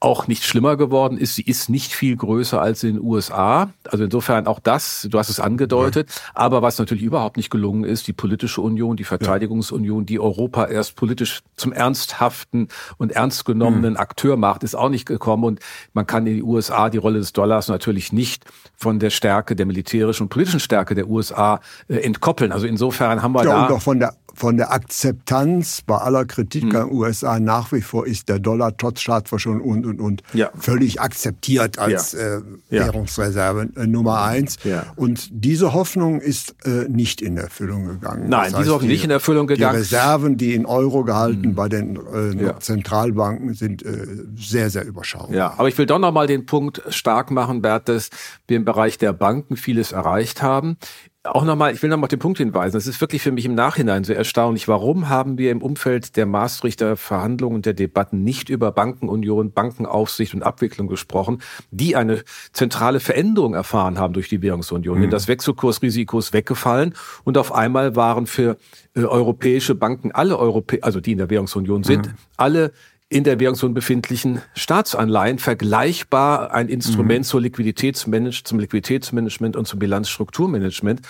auch 0.00 0.26
nicht 0.26 0.44
schlimmer 0.44 0.76
geworden 0.76 1.18
ist. 1.18 1.36
Sie 1.36 1.42
ist 1.42 1.68
nicht 1.68 1.92
viel 1.92 2.16
größer 2.16 2.60
als 2.60 2.82
in 2.82 2.94
den 2.94 3.04
USA. 3.04 3.70
Also 3.84 4.04
insofern 4.04 4.46
auch 4.46 4.58
das, 4.58 5.06
du 5.10 5.18
hast 5.18 5.30
es 5.30 5.40
angedeutet. 5.40 6.10
Ja. 6.10 6.32
Aber 6.34 6.62
was 6.62 6.78
natürlich 6.78 7.04
überhaupt 7.04 7.36
nicht 7.36 7.50
gelungen 7.50 7.84
ist, 7.84 8.06
die 8.06 8.12
politische 8.12 8.60
Union, 8.60 8.96
die 8.96 9.04
Verteidigungsunion, 9.04 10.06
die 10.06 10.20
Europa 10.20 10.66
erst 10.66 10.96
politisch 10.96 11.40
zum 11.56 11.72
ernsthaften 11.72 12.68
und 12.98 13.12
ernst 13.12 13.44
genommenen 13.44 13.92
mhm. 13.92 14.00
Akteur 14.00 14.36
macht, 14.36 14.62
ist 14.62 14.74
auch 14.74 14.88
nicht 14.88 15.06
gekommen. 15.06 15.44
Und 15.44 15.60
man 15.92 16.06
kann 16.06 16.26
in 16.26 16.36
die 16.36 16.42
USA 16.42 16.90
die 16.90 16.98
Rolle 16.98 17.18
des 17.18 17.32
Dollars 17.32 17.68
natürlich 17.68 18.12
nicht 18.12 18.44
von 18.76 18.98
der 18.98 19.10
Stärke 19.10 19.56
der 19.56 19.66
militärischen 19.66 20.24
und 20.24 20.28
politischen 20.28 20.60
Stärke 20.60 20.94
der 20.94 21.08
USA 21.08 21.60
äh, 21.88 21.96
entkoppeln. 21.96 22.52
Also 22.52 22.66
insofern 22.66 23.22
haben 23.22 23.32
wir 23.32 23.44
ja, 23.44 23.50
da... 23.50 23.66
Und 23.66 23.72
auch 23.72 23.82
von 23.82 23.98
der 23.98 24.14
von 24.36 24.58
der 24.58 24.70
Akzeptanz 24.70 25.80
bei 25.80 25.96
aller 25.96 26.26
Kritik 26.26 26.64
mhm. 26.64 26.76
an 26.76 26.92
USA 26.92 27.40
nach 27.40 27.72
wie 27.72 27.80
vor 27.80 28.06
ist 28.06 28.28
der 28.28 28.38
Dollar 28.38 28.76
trotz 28.76 29.00
Staatsverschuldung 29.00 29.62
und 29.62 29.86
und 29.86 29.98
und 29.98 30.22
ja. 30.34 30.50
völlig 30.58 31.00
akzeptiert 31.00 31.78
als 31.78 32.12
ja. 32.12 32.36
Äh, 32.36 32.42
Währungsreserve 32.68 33.68
äh, 33.76 33.86
Nummer 33.86 34.20
eins. 34.20 34.58
Ja. 34.64 34.84
Und 34.94 35.28
diese 35.30 35.72
Hoffnung 35.72 36.20
ist 36.20 36.54
äh, 36.66 36.86
nicht 36.88 37.22
in 37.22 37.38
Erfüllung 37.38 37.86
gegangen. 37.86 38.28
Nein, 38.28 38.52
das 38.52 38.60
diese 38.60 38.74
Hoffnung 38.74 38.90
nicht 38.90 39.04
in 39.04 39.10
Erfüllung 39.10 39.46
gegangen. 39.46 39.72
Die 39.72 39.78
Reserven, 39.78 40.36
die 40.36 40.54
in 40.54 40.66
Euro 40.66 41.04
gehalten 41.04 41.48
mhm. 41.48 41.54
bei 41.54 41.68
den 41.70 41.96
äh, 41.96 42.58
Zentralbanken 42.60 43.54
sind 43.54 43.82
äh, 43.84 44.06
sehr 44.36 44.68
sehr 44.68 44.84
überschaubar. 44.84 45.34
Ja, 45.34 45.54
aber 45.56 45.68
ich 45.68 45.78
will 45.78 45.86
doch 45.86 45.98
noch 45.98 46.12
mal 46.12 46.26
den 46.26 46.44
Punkt 46.44 46.82
stark 46.90 47.30
machen, 47.30 47.62
Bert, 47.62 47.88
dass 47.88 48.10
wir 48.46 48.58
im 48.58 48.66
Bereich 48.66 48.98
der 48.98 49.14
Banken 49.14 49.56
vieles 49.56 49.92
erreicht 49.92 50.42
haben 50.42 50.76
auch 51.26 51.44
nochmal, 51.44 51.72
ich 51.72 51.82
will 51.82 51.90
nochmal 51.90 52.04
auf 52.04 52.10
den 52.10 52.18
Punkt 52.18 52.38
hinweisen. 52.38 52.76
Es 52.76 52.86
ist 52.86 53.00
wirklich 53.00 53.22
für 53.22 53.32
mich 53.32 53.44
im 53.44 53.54
Nachhinein 53.54 54.04
so 54.04 54.12
erstaunlich. 54.12 54.68
Warum 54.68 55.08
haben 55.08 55.38
wir 55.38 55.50
im 55.50 55.62
Umfeld 55.62 56.16
der 56.16 56.26
Maastrichter 56.26 56.96
Verhandlungen 56.96 57.56
und 57.56 57.66
der 57.66 57.74
Debatten 57.74 58.22
nicht 58.22 58.48
über 58.48 58.72
Bankenunion, 58.72 59.52
Bankenaufsicht 59.52 60.34
und 60.34 60.42
Abwicklung 60.42 60.88
gesprochen, 60.88 61.42
die 61.70 61.96
eine 61.96 62.22
zentrale 62.52 63.00
Veränderung 63.00 63.54
erfahren 63.54 63.98
haben 63.98 64.14
durch 64.14 64.28
die 64.28 64.42
Währungsunion? 64.42 64.98
Mhm. 64.98 65.02
Denn 65.02 65.10
das 65.10 65.28
Wechselkursrisiko 65.28 66.18
ist 66.18 66.32
weggefallen 66.32 66.94
und 67.24 67.38
auf 67.38 67.52
einmal 67.52 67.96
waren 67.96 68.26
für 68.26 68.56
äh, 68.94 69.00
europäische 69.00 69.74
Banken 69.74 70.12
alle 70.12 70.38
Europä 70.38 70.78
also 70.82 71.00
die 71.00 71.12
in 71.12 71.18
der 71.18 71.30
Währungsunion 71.30 71.84
sind, 71.84 72.06
mhm. 72.06 72.14
alle 72.36 72.72
in 73.08 73.22
der 73.22 73.38
Währungsunion 73.38 73.74
befindlichen 73.74 74.42
Staatsanleihen 74.54 75.38
vergleichbar 75.38 76.52
ein 76.52 76.68
Instrument 76.68 77.20
mhm. 77.20 77.28
zur 77.28 77.40
Liquiditätsmanage, 77.40 78.42
zum 78.42 78.58
Liquiditätsmanagement 78.58 79.56
und 79.56 79.68
zum 79.68 79.78
Bilanzstrukturmanagement 79.78 81.02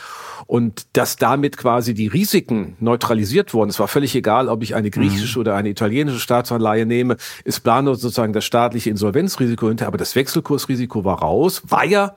und 0.46 0.86
dass 0.92 1.16
damit 1.16 1.56
quasi 1.56 1.94
die 1.94 2.08
Risiken 2.08 2.76
neutralisiert 2.80 3.54
wurden. 3.54 3.70
Es 3.70 3.80
war 3.80 3.88
völlig 3.88 4.14
egal, 4.14 4.48
ob 4.48 4.62
ich 4.62 4.74
eine 4.74 4.90
griechische 4.90 5.38
mhm. 5.38 5.40
oder 5.40 5.56
eine 5.56 5.70
italienische 5.70 6.20
Staatsanleihe 6.20 6.84
nehme. 6.84 7.16
Es 7.44 7.60
plane 7.60 7.94
sozusagen 7.94 8.34
das 8.34 8.44
staatliche 8.44 8.90
Insolvenzrisiko 8.90 9.68
hinter, 9.68 9.86
aber 9.86 9.96
das 9.96 10.14
Wechselkursrisiko 10.14 11.02
war 11.06 11.20
raus, 11.20 11.62
war 11.66 11.86
ja 11.86 12.16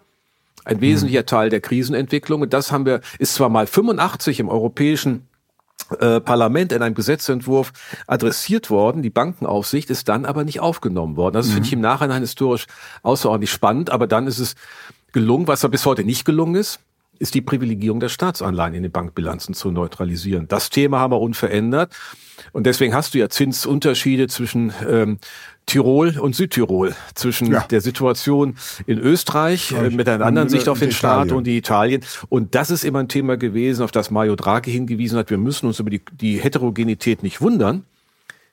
ein 0.66 0.82
wesentlicher 0.82 1.22
mhm. 1.22 1.28
Teil 1.28 1.50
der 1.50 1.62
Krisenentwicklung. 1.62 2.42
Und 2.42 2.52
das 2.52 2.74
haben 2.74 2.86
wir, 2.86 3.00
ist 3.18 3.36
zwar 3.36 3.48
mal 3.48 3.66
85 3.66 4.42
im 4.42 4.50
europäischen 4.50 5.29
äh, 6.00 6.20
Parlament 6.20 6.72
in 6.72 6.82
einem 6.82 6.96
Gesetzentwurf 6.96 7.72
adressiert 8.08 8.70
worden. 8.70 9.02
Die 9.02 9.10
Bankenaufsicht 9.10 9.90
ist 9.90 10.10
dann 10.10 10.26
aber 10.26 10.44
nicht 10.44 10.60
aufgenommen 10.60 11.16
worden. 11.18 11.34
Das 11.34 11.48
mhm. 11.48 11.54
finde 11.54 11.68
ich 11.68 11.74
im 11.74 11.82
Nachhinein 11.82 12.22
historisch 12.22 12.68
außerordentlich 13.04 13.52
spannend, 13.52 13.90
aber 13.90 14.08
dann 14.08 14.28
ist 14.28 14.40
es 14.40 14.56
gelungen, 15.12 15.48
was 15.48 15.62
da 15.62 15.68
bis 15.68 15.86
heute 15.86 16.04
nicht 16.04 16.26
gelungen 16.26 16.56
ist, 16.56 16.80
ist 17.20 17.36
die 17.36 17.42
Privilegierung 17.42 18.00
der 18.00 18.10
Staatsanleihen 18.10 18.74
in 18.74 18.84
den 18.84 18.92
Bankbilanzen 18.92 19.54
zu 19.54 19.72
neutralisieren. 19.72 20.48
Das 20.48 20.70
Thema 20.70 21.00
haben 21.00 21.12
wir 21.12 21.20
unverändert. 21.20 21.94
Und 22.54 22.66
deswegen 22.66 22.94
hast 22.94 23.14
du 23.14 23.18
ja 23.20 23.30
Zinsunterschiede 23.30 24.28
zwischen 24.28 24.74
ähm, 24.90 25.20
Tirol 25.66 26.18
und 26.18 26.36
Südtirol, 26.36 26.96
zwischen 27.14 27.52
ja. 27.52 27.66
der 27.70 27.82
Situation 27.82 28.56
in 28.88 28.98
Österreich 28.98 29.74
äh, 29.74 29.90
mit 29.90 30.08
einer 30.08 30.26
anderen 30.26 30.50
Sicht 30.50 30.68
auf 30.68 30.80
den 30.80 30.92
Staat 30.92 31.32
und 31.32 31.46
die 31.46 31.58
Italien. 31.58 32.04
Und 32.30 32.56
das 32.56 32.72
ist 32.72 32.84
immer 32.84 33.00
ein 33.00 33.08
Thema 33.08 33.38
gewesen, 33.38 33.84
auf 33.84 33.92
das 33.92 34.10
Mario 34.10 34.36
Draghi 34.36 34.72
hingewiesen 34.72 35.18
hat. 35.18 35.30
Wir 35.30 35.38
müssen 35.38 35.68
uns 35.68 35.80
über 35.80 35.90
die, 35.90 36.02
die 36.14 36.40
Heterogenität 36.40 37.22
nicht 37.24 37.42
wundern 37.42 37.84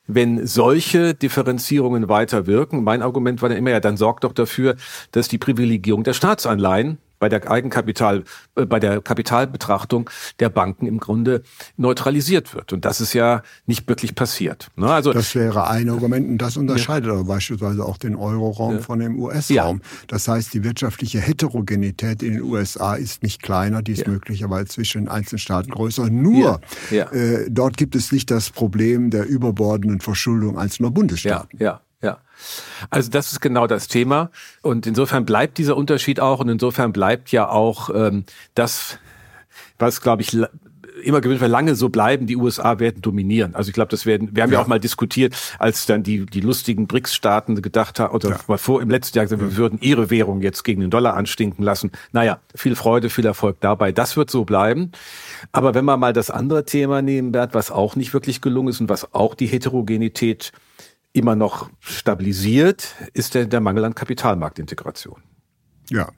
wenn 0.08 0.46
solche 0.46 1.14
Differenzierungen 1.14 2.08
weiter 2.08 2.46
wirken. 2.46 2.84
Mein 2.84 3.02
Argument 3.02 3.42
war 3.42 3.48
dann 3.48 3.58
immer, 3.58 3.70
ja, 3.70 3.80
dann 3.80 3.96
sorgt 3.96 4.22
doch 4.22 4.32
dafür, 4.32 4.76
dass 5.10 5.26
die 5.26 5.38
Privilegierung 5.38 6.04
der 6.04 6.12
Staatsanleihen 6.12 6.98
bei 7.18 7.28
der 7.28 7.50
Eigenkapital, 7.50 8.24
äh, 8.56 8.66
bei 8.66 8.80
der 8.80 9.00
Kapitalbetrachtung 9.00 10.10
der 10.40 10.48
Banken 10.48 10.86
im 10.86 10.98
Grunde 10.98 11.42
neutralisiert 11.76 12.54
wird. 12.54 12.72
Und 12.72 12.84
das 12.84 13.00
ist 13.00 13.12
ja 13.12 13.42
nicht 13.66 13.88
wirklich 13.88 14.14
passiert. 14.14 14.68
Ne? 14.76 14.90
Also 14.90 15.12
das 15.12 15.34
wäre 15.34 15.68
ein 15.68 15.88
Argument 15.88 16.28
und 16.28 16.38
das 16.38 16.56
unterscheidet 16.56 17.08
ja. 17.08 17.14
aber 17.14 17.24
beispielsweise 17.24 17.84
auch 17.84 17.98
den 17.98 18.16
Euroraum 18.16 18.76
ja. 18.76 18.80
von 18.80 18.98
dem 18.98 19.18
US-Raum. 19.18 19.80
Ja. 19.82 19.88
Das 20.08 20.28
heißt, 20.28 20.54
die 20.54 20.64
wirtschaftliche 20.64 21.20
Heterogenität 21.20 22.22
in 22.22 22.34
den 22.34 22.42
USA 22.42 22.94
ist 22.94 23.22
nicht 23.22 23.42
kleiner, 23.42 23.82
die 23.82 23.92
ist 23.92 24.06
möglicherweise 24.06 24.66
zwischen 24.66 25.02
den 25.02 25.08
einzelnen 25.08 25.38
Staaten 25.38 25.70
größer. 25.70 26.10
Nur 26.10 26.60
äh, 26.90 27.48
dort 27.48 27.76
gibt 27.76 27.94
es 27.94 28.12
nicht 28.12 28.30
das 28.30 28.50
Problem 28.50 29.10
der 29.10 29.26
überbordenden 29.26 30.00
Verschuldung 30.00 30.58
einzelner 30.58 30.90
Bundesstaaten. 30.90 31.58
Ja, 31.58 31.66
ja. 31.66 31.80
Ja, 32.02 32.18
also 32.90 33.10
das 33.10 33.32
ist 33.32 33.40
genau 33.40 33.66
das 33.66 33.88
Thema. 33.88 34.30
Und 34.62 34.86
insofern 34.86 35.24
bleibt 35.24 35.58
dieser 35.58 35.76
Unterschied 35.76 36.20
auch 36.20 36.40
und 36.40 36.48
insofern 36.48 36.92
bleibt 36.92 37.32
ja 37.32 37.48
auch 37.48 37.90
ähm, 37.94 38.24
das, 38.54 38.98
was, 39.78 40.02
glaube 40.02 40.22
ich, 40.22 40.36
immer 41.02 41.20
gewünscht 41.20 41.40
wird, 41.40 41.50
lange 41.50 41.74
so 41.74 41.88
bleiben, 41.88 42.26
die 42.26 42.36
USA 42.36 42.78
werden 42.78 43.02
dominieren. 43.02 43.54
Also 43.54 43.68
ich 43.68 43.74
glaube, 43.74 43.90
das 43.90 44.06
werden, 44.06 44.30
wir 44.32 44.42
haben 44.42 44.50
ja. 44.50 44.58
ja. 44.58 44.64
auch 44.64 44.68
mal 44.68 44.80
diskutiert, 44.80 45.34
als 45.58 45.86
dann 45.86 46.02
die, 46.02 46.26
die 46.26 46.40
lustigen 46.40 46.86
BRICS-Staaten 46.86 47.60
gedacht 47.62 48.00
haben, 48.00 48.14
oder 48.14 48.30
ja. 48.30 48.40
mal 48.46 48.58
vor 48.58 48.82
im 48.82 48.90
letzten 48.90 49.18
Jahr 49.18 49.24
gesagt, 49.24 49.42
wir 49.42 49.56
würden 49.56 49.78
ihre 49.80 50.10
Währung 50.10 50.40
jetzt 50.40 50.64
gegen 50.64 50.80
den 50.80 50.90
Dollar 50.90 51.14
anstinken 51.14 51.62
lassen. 51.62 51.92
Naja, 52.12 52.40
viel 52.54 52.76
Freude, 52.76 53.10
viel 53.10 53.26
Erfolg 53.26 53.58
dabei. 53.60 53.92
Das 53.92 54.16
wird 54.16 54.30
so 54.30 54.44
bleiben. 54.44 54.92
Aber 55.52 55.74
wenn 55.74 55.84
wir 55.84 55.96
mal 55.96 56.12
das 56.12 56.30
andere 56.30 56.64
Thema 56.64 57.02
nehmen, 57.02 57.32
Bert, 57.32 57.54
was 57.54 57.70
auch 57.70 57.96
nicht 57.96 58.12
wirklich 58.14 58.40
gelungen 58.40 58.68
ist 58.68 58.80
und 58.80 58.88
was 58.88 59.12
auch 59.14 59.34
die 59.34 59.46
Heterogenität 59.46 60.52
immer 61.16 61.34
noch 61.34 61.70
stabilisiert, 61.80 62.94
ist 63.14 63.34
der, 63.34 63.46
der 63.46 63.60
Mangel 63.60 63.84
an 63.84 63.94
Kapitalmarktintegration. 63.94 65.22
Ja. 65.90 66.08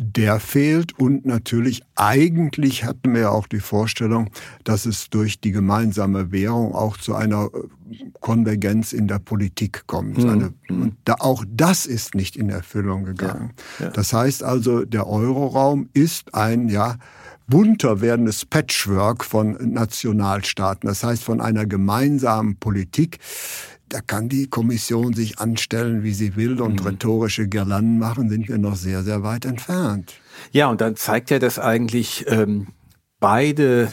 der 0.00 0.38
fehlt 0.38 0.96
und 0.96 1.26
natürlich 1.26 1.82
eigentlich 1.96 2.84
hatten 2.84 3.14
wir 3.14 3.22
ja 3.22 3.30
auch 3.30 3.48
die 3.48 3.58
Vorstellung, 3.58 4.30
dass 4.62 4.86
es 4.86 5.10
durch 5.10 5.40
die 5.40 5.50
gemeinsame 5.50 6.30
Währung 6.30 6.72
auch 6.72 6.96
zu 6.96 7.16
einer 7.16 7.50
äh, 7.52 7.96
Konvergenz 8.20 8.92
in 8.92 9.08
der 9.08 9.18
Politik 9.18 9.88
kommt. 9.88 10.18
Mhm. 10.18 10.28
Eine, 10.28 10.54
und 10.68 10.96
da, 11.04 11.16
auch 11.18 11.44
das 11.50 11.84
ist 11.84 12.14
nicht 12.14 12.36
in 12.36 12.48
Erfüllung 12.48 13.04
gegangen. 13.04 13.54
Ja. 13.80 13.86
Ja. 13.86 13.90
Das 13.90 14.12
heißt 14.12 14.44
also, 14.44 14.84
der 14.84 15.08
Euroraum 15.08 15.88
ist 15.94 16.32
ein, 16.32 16.68
ja, 16.68 16.96
bunter 17.48 18.00
werdendes 18.00 18.44
Patchwork 18.44 19.24
von 19.24 19.56
Nationalstaaten. 19.72 20.86
Das 20.86 21.02
heißt, 21.02 21.24
von 21.24 21.40
einer 21.40 21.66
gemeinsamen 21.66 22.56
Politik, 22.56 23.18
da 23.88 24.00
kann 24.00 24.28
die 24.28 24.48
Kommission 24.48 25.14
sich 25.14 25.38
anstellen, 25.38 26.02
wie 26.02 26.12
sie 26.12 26.36
will 26.36 26.60
und 26.60 26.80
mhm. 26.80 26.86
rhetorische 26.86 27.48
Girlanden 27.48 27.98
machen, 27.98 28.28
sind 28.28 28.48
wir 28.48 28.58
noch 28.58 28.76
sehr, 28.76 29.02
sehr 29.02 29.22
weit 29.22 29.44
entfernt. 29.44 30.14
Ja, 30.52 30.68
und 30.68 30.80
dann 30.80 30.96
zeigt 30.96 31.30
ja 31.30 31.38
das 31.38 31.58
eigentlich 31.58 32.26
ähm, 32.28 32.68
beide 33.20 33.88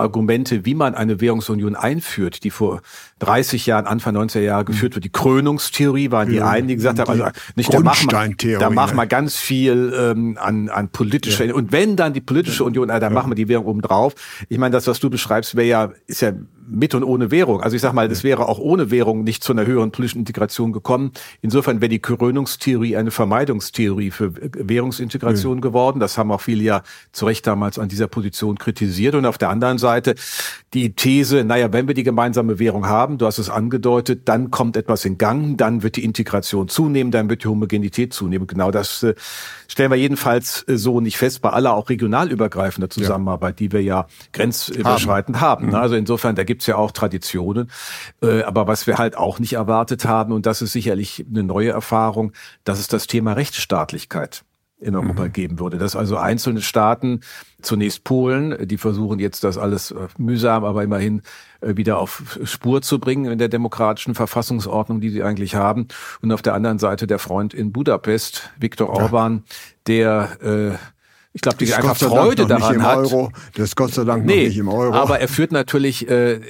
Argumente, 0.00 0.64
wie 0.64 0.74
man 0.74 0.94
eine 0.94 1.20
Währungsunion 1.20 1.76
einführt, 1.76 2.42
die 2.42 2.50
vor 2.50 2.80
30 3.18 3.66
Jahren, 3.66 3.86
Anfang 3.86 4.16
90er 4.16 4.40
Jahre 4.40 4.64
geführt 4.64 4.94
wird. 4.94 5.04
Die 5.04 5.12
Krönungstheorie 5.12 6.10
waren 6.10 6.30
die 6.30 6.40
einen, 6.40 6.68
die 6.68 6.76
gesagt 6.76 6.98
haben, 6.98 7.10
also 7.10 7.24
nicht, 7.54 7.72
da 7.72 7.80
machen 7.80 8.10
wir, 8.10 8.58
da 8.58 8.70
machen 8.70 8.96
wir 8.96 9.06
ganz 9.06 9.36
viel 9.36 9.92
ähm, 9.94 10.38
an, 10.40 10.68
an 10.70 10.88
politischer, 10.90 11.44
ja. 11.44 11.54
und 11.54 11.70
wenn 11.72 11.96
dann 11.96 12.14
die 12.14 12.20
politische 12.20 12.64
Union, 12.64 12.88
äh, 12.88 12.98
dann 12.98 13.12
ja. 13.12 13.18
machen 13.18 13.30
wir 13.30 13.34
die 13.34 13.48
Währung 13.48 13.66
oben 13.66 13.82
drauf. 13.82 14.14
Ich 14.48 14.58
meine, 14.58 14.72
das, 14.72 14.86
was 14.86 15.00
du 15.00 15.10
beschreibst, 15.10 15.54
wäre 15.54 15.68
ja, 15.68 15.92
ist 16.06 16.22
ja 16.22 16.32
mit 16.70 16.94
und 16.94 17.04
ohne 17.04 17.30
Währung. 17.30 17.60
Also 17.60 17.76
ich 17.76 17.82
sag 17.82 17.92
mal, 17.92 18.08
das 18.08 18.24
wäre 18.24 18.48
auch 18.48 18.58
ohne 18.58 18.90
Währung 18.90 19.24
nicht 19.24 19.44
zu 19.44 19.52
einer 19.52 19.66
höheren 19.66 19.90
politischen 19.90 20.20
Integration 20.20 20.72
gekommen. 20.72 21.12
Insofern 21.42 21.80
wäre 21.80 21.88
die 21.88 21.98
Krönungstheorie 21.98 22.96
eine 22.96 23.10
Vermeidungstheorie 23.10 24.10
für 24.10 24.32
Währungsintegration 24.34 25.58
ja. 25.58 25.60
geworden. 25.60 26.00
Das 26.00 26.18
haben 26.18 26.30
auch 26.32 26.40
viele 26.40 26.62
ja 26.62 26.82
zu 27.12 27.26
Recht 27.26 27.46
damals 27.46 27.78
an 27.78 27.88
dieser 27.88 28.08
Position 28.08 28.58
kritisiert. 28.58 29.14
Und 29.14 29.26
auf 29.26 29.38
der 29.38 29.50
anderen 29.50 29.78
Seite 29.78 30.14
die 30.74 30.94
These, 30.94 31.44
naja, 31.44 31.72
wenn 31.72 31.88
wir 31.88 31.94
die 31.94 32.04
gemeinsame 32.04 32.58
Währung 32.58 32.86
haben, 32.86 33.18
du 33.18 33.26
hast 33.26 33.38
es 33.38 33.50
angedeutet, 33.50 34.22
dann 34.26 34.50
kommt 34.50 34.76
etwas 34.76 35.04
in 35.04 35.18
Gang, 35.18 35.56
dann 35.56 35.82
wird 35.82 35.96
die 35.96 36.04
Integration 36.04 36.68
zunehmen, 36.68 37.10
dann 37.10 37.28
wird 37.28 37.44
die 37.44 37.48
Homogenität 37.48 38.12
zunehmen. 38.12 38.46
Genau 38.46 38.70
das 38.70 39.02
äh, 39.02 39.14
stellen 39.68 39.90
wir 39.90 39.96
jedenfalls 39.96 40.64
äh, 40.68 40.76
so 40.76 41.00
nicht 41.00 41.18
fest 41.18 41.42
bei 41.42 41.50
aller 41.50 41.74
auch 41.74 41.88
regional 41.88 42.30
übergreifender 42.30 42.90
Zusammenarbeit, 42.90 43.60
ja. 43.60 43.66
die 43.66 43.72
wir 43.72 43.82
ja 43.82 44.06
grenzüberschreitend 44.32 45.40
haben. 45.40 45.50
haben. 45.50 45.66
Mhm. 45.66 45.74
Also 45.74 45.96
insofern, 45.96 46.34
da 46.34 46.44
gibt's 46.60 46.66
ja 46.66 46.76
auch 46.76 46.90
Traditionen. 46.90 47.70
Äh, 48.22 48.42
aber 48.42 48.66
was 48.66 48.86
wir 48.86 48.98
halt 48.98 49.16
auch 49.16 49.38
nicht 49.38 49.54
erwartet 49.54 50.04
haben, 50.04 50.32
und 50.34 50.44
das 50.44 50.60
ist 50.60 50.72
sicherlich 50.72 51.24
eine 51.28 51.42
neue 51.42 51.70
Erfahrung, 51.70 52.32
das 52.64 52.78
ist 52.80 52.92
das 52.92 53.06
Thema 53.06 53.32
Rechtsstaatlichkeit 53.32 54.44
in 54.78 54.94
Europa 54.94 55.24
mhm. 55.24 55.32
geben 55.32 55.58
würde. 55.58 55.78
Dass 55.78 55.96
also 55.96 56.18
einzelne 56.18 56.60
Staaten, 56.60 57.20
zunächst 57.62 58.04
Polen, 58.04 58.66
die 58.66 58.76
versuchen 58.76 59.18
jetzt 59.18 59.42
das 59.42 59.56
alles 59.56 59.90
äh, 59.90 60.08
mühsam, 60.18 60.64
aber 60.64 60.82
immerhin 60.82 61.22
äh, 61.62 61.76
wieder 61.76 61.98
auf 61.98 62.38
Spur 62.44 62.82
zu 62.82 62.98
bringen 62.98 63.30
in 63.32 63.38
der 63.38 63.48
demokratischen 63.48 64.14
Verfassungsordnung, 64.14 65.00
die 65.00 65.10
sie 65.10 65.22
eigentlich 65.22 65.54
haben. 65.54 65.88
Und 66.20 66.30
auf 66.30 66.42
der 66.42 66.52
anderen 66.52 66.78
Seite 66.78 67.06
der 67.06 67.18
Freund 67.18 67.54
in 67.54 67.72
Budapest, 67.72 68.50
Viktor 68.58 68.90
Orban, 68.90 69.44
der 69.86 70.38
äh, 70.42 70.99
ich 71.32 71.42
glaube, 71.42 71.58
die 71.58 71.72
einfach 71.72 71.96
Freude 71.96 72.46
daran 72.46 72.82
hat. 72.82 72.96
Euro. 72.98 73.30
Das 73.54 73.68
ist 73.68 73.76
Gott 73.76 73.94
sei 73.94 74.02
Dank 74.04 74.26
nee, 74.26 74.48
nicht 74.48 74.58
im 74.58 74.68
Euro. 74.68 74.94
Aber 74.94 75.20
er 75.20 75.28
führt 75.28 75.52
natürlich 75.52 76.08
äh, 76.08 76.40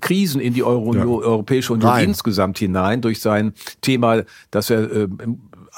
Krisen 0.00 0.40
in 0.40 0.54
die 0.54 0.64
Euro 0.64 0.94
ja. 0.94 1.04
Europäische 1.04 1.72
Union 1.72 1.88
Rein. 1.88 2.08
insgesamt 2.08 2.58
hinein 2.58 3.00
durch 3.00 3.20
sein 3.20 3.52
Thema, 3.80 4.24
dass 4.50 4.70
er 4.70 4.90
äh, 4.90 5.08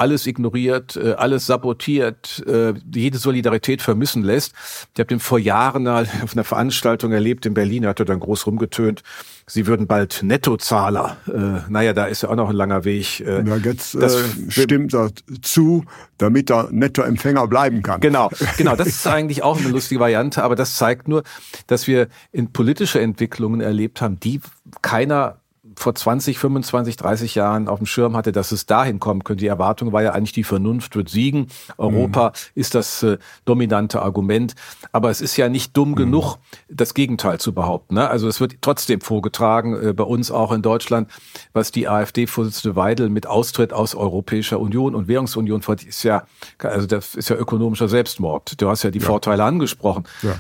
alles 0.01 0.27
ignoriert, 0.27 0.97
äh, 0.97 1.13
alles 1.13 1.47
sabotiert, 1.47 2.43
äh, 2.47 2.73
jede 2.93 3.19
Solidarität 3.19 3.83
vermissen 3.83 4.23
lässt. 4.23 4.55
Ich 4.95 4.99
habe 4.99 5.09
den 5.09 5.21
vor 5.21 5.39
Jahren 5.39 5.87
auf 5.89 6.33
einer 6.33 6.45
Veranstaltung 6.45 7.13
erlebt 7.13 7.47
in 7.47 7.55
Berlin, 7.55 7.87
hat 7.87 8.01
er 8.01 8.07
dann 8.07 8.21
groß 8.21 8.47
rumgetönt, 8.47 9.03
sie 9.47 9.67
würden 9.67 9.87
bald 9.87 10.23
Nettozahler. 10.23 11.19
Äh, 11.27 11.71
naja, 11.71 11.93
da 11.93 12.07
ist 12.07 12.23
ja 12.23 12.31
auch 12.31 12.37
noch 12.37 12.49
ein 12.49 12.57
langer 12.57 12.85
Weg. 12.85 13.21
Äh, 13.21 13.47
ja, 13.47 13.57
jetzt 13.57 13.95
das 13.95 14.15
äh, 14.15 14.25
stimmt 14.49 14.95
er 14.95 15.11
zu, 15.43 15.85
damit 16.19 16.51
er 16.51 16.69
Nettoempfänger 16.71 17.47
bleiben 17.47 17.83
kann. 17.83 18.01
Genau, 18.01 18.31
genau. 18.57 18.77
Das 18.77 18.89
ist 18.89 19.07
eigentlich 19.07 19.43
auch 19.43 19.59
eine 19.59 19.69
lustige 19.69 20.01
Variante, 20.01 20.43
aber 20.43 20.57
das 20.57 20.77
zeigt 20.77 21.09
nur, 21.09 21.25
dass 21.67 21.87
wir 21.87 22.09
in 22.33 22.53
politische 22.53 23.01
Entwicklungen 23.01 23.61
erlebt 23.61 24.01
haben, 24.01 24.19
die 24.19 24.41
keiner 24.81 25.41
vor 25.81 25.95
20, 25.95 26.39
25, 26.39 26.97
30 26.97 27.35
Jahren 27.35 27.69
auf 27.69 27.79
dem 27.79 27.87
Schirm 27.87 28.17
hatte, 28.17 28.33
dass 28.33 28.53
es 28.53 28.67
dahin 28.67 29.01
kommen 29.01 29.25
könnte. 29.25 29.41
Die 29.41 29.49
Erwartung 29.49 29.93
war 29.93 30.03
ja 30.03 30.13
eigentlich, 30.13 30.33
die 30.33 30.45
Vernunft 30.45 30.95
wird 30.95 31.09
siegen. 31.09 31.47
Europa 31.79 32.29
mhm. 32.29 32.33
ist 32.55 32.75
das 32.75 33.03
äh, 33.03 33.19
dominante 33.45 34.03
Argument. 34.03 34.55
Aber 34.93 35.11
es 35.11 35.21
ist 35.21 35.37
ja 35.37 35.49
nicht 35.49 35.77
dumm 35.77 35.93
mhm. 35.93 35.97
genug, 35.97 36.37
das 36.69 36.95
Gegenteil 36.95 37.41
zu 37.41 37.55
behaupten. 37.55 37.95
Ne? 37.95 38.09
Also 38.09 38.29
es 38.29 38.41
wird 38.41 38.57
trotzdem 38.61 39.01
vorgetragen, 39.01 39.89
äh, 39.89 39.93
bei 39.93 40.05
uns 40.05 40.31
auch 40.31 40.53
in 40.53 40.63
Deutschland, 40.63 41.11
was 41.53 41.73
die 41.73 41.89
AfD-Vorsitzende 41.89 42.77
Weidel 42.77 43.09
mit 43.09 43.27
Austritt 43.27 43.73
aus 43.73 43.95
Europäischer 43.95 44.61
Union 44.61 44.95
und 44.95 45.09
Währungsunion 45.09 45.63
ist 45.87 46.03
ja, 46.03 46.25
also 46.59 46.87
das 46.87 47.15
ist 47.15 47.29
ja 47.29 47.37
ökonomischer 47.37 47.89
Selbstmord. 47.89 48.61
Du 48.61 48.69
hast 48.69 48.83
ja 48.83 48.91
die 48.91 48.99
ja. 48.99 49.07
Vorteile 49.07 49.45
angesprochen. 49.45 50.05
Ja 50.23 50.35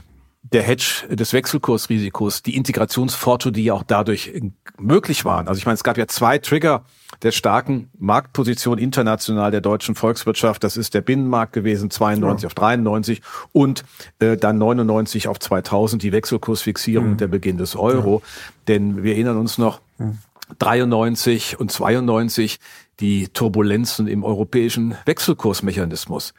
der 0.52 0.62
Hedge 0.62 1.06
des 1.08 1.32
Wechselkursrisikos, 1.32 2.42
die 2.42 2.56
Integrationsforto, 2.56 3.50
die 3.50 3.64
ja 3.64 3.74
auch 3.74 3.84
dadurch 3.84 4.32
möglich 4.78 5.24
waren. 5.24 5.46
Also 5.46 5.58
ich 5.58 5.66
meine, 5.66 5.74
es 5.74 5.84
gab 5.84 5.96
ja 5.96 6.08
zwei 6.08 6.38
Trigger 6.38 6.84
der 7.22 7.32
starken 7.32 7.90
Marktposition 7.98 8.78
international 8.78 9.50
der 9.50 9.60
deutschen 9.60 9.94
Volkswirtschaft. 9.94 10.64
Das 10.64 10.76
ist 10.76 10.94
der 10.94 11.02
Binnenmarkt 11.02 11.52
gewesen, 11.52 11.90
92 11.90 12.42
ja. 12.42 12.46
auf 12.46 12.54
93 12.54 13.20
und 13.52 13.84
äh, 14.18 14.36
dann 14.36 14.58
99 14.58 15.28
auf 15.28 15.38
2000 15.38 16.02
die 16.02 16.12
Wechselkursfixierung 16.12 17.10
mhm. 17.10 17.16
der 17.18 17.28
Beginn 17.28 17.58
des 17.58 17.76
Euro. 17.76 18.22
Ja. 18.24 18.30
Denn 18.68 19.02
wir 19.02 19.12
erinnern 19.12 19.36
uns 19.36 19.58
noch, 19.58 19.80
mhm. 19.98 20.18
93 20.58 21.60
und 21.60 21.70
92 21.70 22.58
die 22.98 23.28
Turbulenzen 23.28 24.08
im 24.08 24.24
europäischen 24.24 24.96
Wechselkursmechanismus 25.04 26.34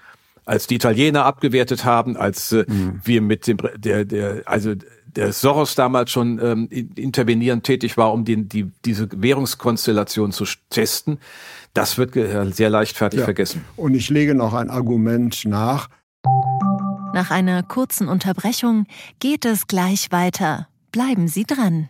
als 0.46 0.68
die 0.68 0.76
Italiener 0.76 1.26
abgewertet 1.26 1.86
haben, 1.86 2.18
als 2.18 2.52
äh, 2.52 2.66
mhm. 2.68 3.02
wir 3.04 3.22
mit 3.22 3.48
dem 3.48 3.58
der 3.78 4.06
der 4.06 4.42
also 4.46 4.74
der 5.16 5.34
Soros 5.34 5.76
damals 5.76 6.12
schon 6.12 6.40
ähm, 6.42 6.68
intervenierend 6.70 7.64
tätig 7.66 7.98
war, 7.98 8.14
um 8.14 8.26
den, 8.26 8.48
die 8.48 8.72
diese 8.86 9.10
Währungskonstellation 9.12 10.32
zu 10.32 10.46
testen, 10.70 11.20
das 11.74 11.98
wird 11.98 12.14
sehr 12.54 12.70
leichtfertig 12.70 13.20
ja. 13.20 13.26
vergessen. 13.26 13.66
Und 13.76 13.94
ich 13.94 14.10
lege 14.10 14.36
noch 14.36 14.54
ein 14.54 14.70
Argument 14.70 15.44
nach. 15.46 15.90
Nach 17.14 17.30
einer 17.30 17.64
kurzen 17.64 18.08
Unterbrechung 18.08 18.86
geht 19.20 19.46
es 19.46 19.68
gleich 19.68 20.12
weiter. 20.12 20.68
Bleiben 20.92 21.28
Sie 21.28 21.44
dran. 21.44 21.90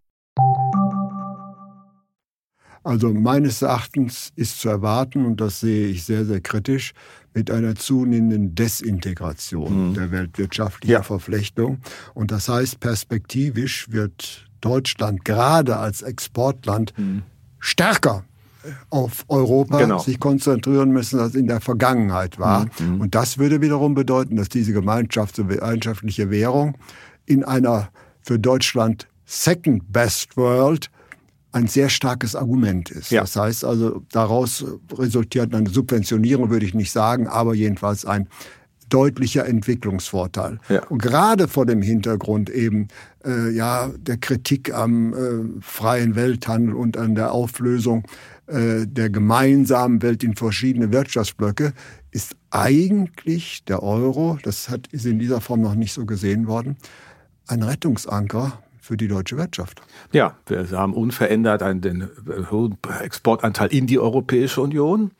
Also 2.83 3.13
meines 3.13 3.61
Erachtens 3.61 4.31
ist 4.35 4.59
zu 4.59 4.69
erwarten, 4.69 5.25
und 5.25 5.39
das 5.39 5.59
sehe 5.59 5.87
ich 5.87 6.03
sehr, 6.03 6.25
sehr 6.25 6.41
kritisch, 6.41 6.93
mit 7.33 7.51
einer 7.51 7.75
zunehmenden 7.75 8.55
Desintegration 8.55 9.89
mhm. 9.89 9.93
der 9.93 10.11
weltwirtschaftlichen 10.11 10.91
ja. 10.91 11.03
Verflechtung. 11.03 11.79
Und 12.13 12.31
das 12.31 12.49
heißt, 12.49 12.79
perspektivisch 12.79 13.91
wird 13.91 14.49
Deutschland 14.61 15.23
gerade 15.25 15.77
als 15.77 16.01
Exportland 16.01 16.93
mhm. 16.97 17.21
stärker 17.59 18.25
auf 18.89 19.25
Europa 19.27 19.79
genau. 19.79 19.99
sich 19.99 20.19
konzentrieren 20.19 20.91
müssen, 20.91 21.19
als 21.19 21.35
in 21.35 21.47
der 21.47 21.61
Vergangenheit 21.61 22.39
war. 22.39 22.65
Mhm. 22.79 22.95
mhm. 22.95 23.01
Und 23.01 23.15
das 23.15 23.37
würde 23.37 23.61
wiederum 23.61 23.93
bedeuten, 23.93 24.35
dass 24.35 24.49
diese 24.49 24.73
gemeinschaftliche 24.73 26.29
Währung 26.31 26.77
in 27.25 27.43
einer 27.43 27.89
für 28.21 28.39
Deutschland 28.39 29.07
Second 29.31 29.93
Best 29.93 30.35
World 30.35 30.91
ein 31.53 31.67
sehr 31.67 31.87
starkes 31.87 32.35
Argument 32.35 32.91
ist. 32.91 33.11
Ja. 33.11 33.21
Das 33.21 33.37
heißt 33.37 33.63
also, 33.63 34.01
daraus 34.11 34.65
resultiert 34.93 35.55
eine 35.55 35.69
Subventionierung, 35.69 36.49
würde 36.49 36.65
ich 36.65 36.73
nicht 36.73 36.91
sagen, 36.91 37.27
aber 37.27 37.53
jedenfalls 37.53 38.05
ein 38.05 38.27
deutlicher 38.89 39.45
Entwicklungsvorteil. 39.45 40.59
Ja. 40.67 40.85
Und 40.87 41.01
gerade 41.01 41.47
vor 41.47 41.65
dem 41.65 41.81
Hintergrund 41.81 42.49
eben 42.49 42.89
äh, 43.23 43.51
ja 43.51 43.89
der 43.97 44.17
Kritik 44.17 44.73
am 44.73 45.13
äh, 45.13 45.61
freien 45.61 46.15
Welthandel 46.15 46.75
und 46.75 46.97
an 46.97 47.15
der 47.15 47.31
Auflösung 47.31 48.03
äh, 48.47 48.85
der 48.85 49.09
gemeinsamen 49.09 50.01
Welt 50.01 50.25
in 50.25 50.35
verschiedene 50.35 50.91
Wirtschaftsblöcke 50.91 51.71
ist 52.11 52.35
eigentlich 52.49 53.63
der 53.63 53.81
Euro, 53.81 54.37
das 54.43 54.67
hat, 54.67 54.87
ist 54.87 55.05
in 55.05 55.19
dieser 55.19 55.39
Form 55.39 55.61
noch 55.61 55.75
nicht 55.75 55.93
so 55.93 56.05
gesehen 56.05 56.47
worden, 56.47 56.75
ein 57.47 57.63
Rettungsanker 57.63 58.61
für 58.81 58.97
die 58.97 59.07
deutsche 59.07 59.37
Wirtschaft. 59.37 59.81
Ja, 60.11 60.35
wir 60.47 60.69
haben 60.71 60.93
unverändert 60.93 61.61
einen, 61.63 61.81
den 61.81 62.09
hohen 62.49 62.77
Exportanteil 63.01 63.69
in 63.71 63.87
die 63.87 63.99
Europäische 63.99 64.59
Union. 64.59 65.11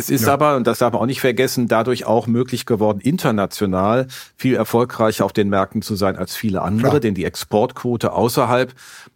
Es 0.00 0.10
ist 0.10 0.26
ja. 0.26 0.32
aber, 0.32 0.56
und 0.56 0.66
das 0.66 0.78
darf 0.78 0.92
man 0.92 1.02
auch 1.02 1.06
nicht 1.06 1.20
vergessen, 1.20 1.68
dadurch 1.68 2.06
auch 2.06 2.26
möglich 2.26 2.64
geworden, 2.64 3.00
international 3.00 4.06
viel 4.36 4.54
erfolgreicher 4.54 5.24
auf 5.26 5.32
den 5.32 5.50
Märkten 5.50 5.82
zu 5.82 5.94
sein 5.94 6.16
als 6.16 6.34
viele 6.34 6.62
andere, 6.62 6.88
Klar. 6.88 7.00
denn 7.00 7.14
die 7.14 7.24
Exportquote 7.24 8.12
außerhalb, 8.12 8.72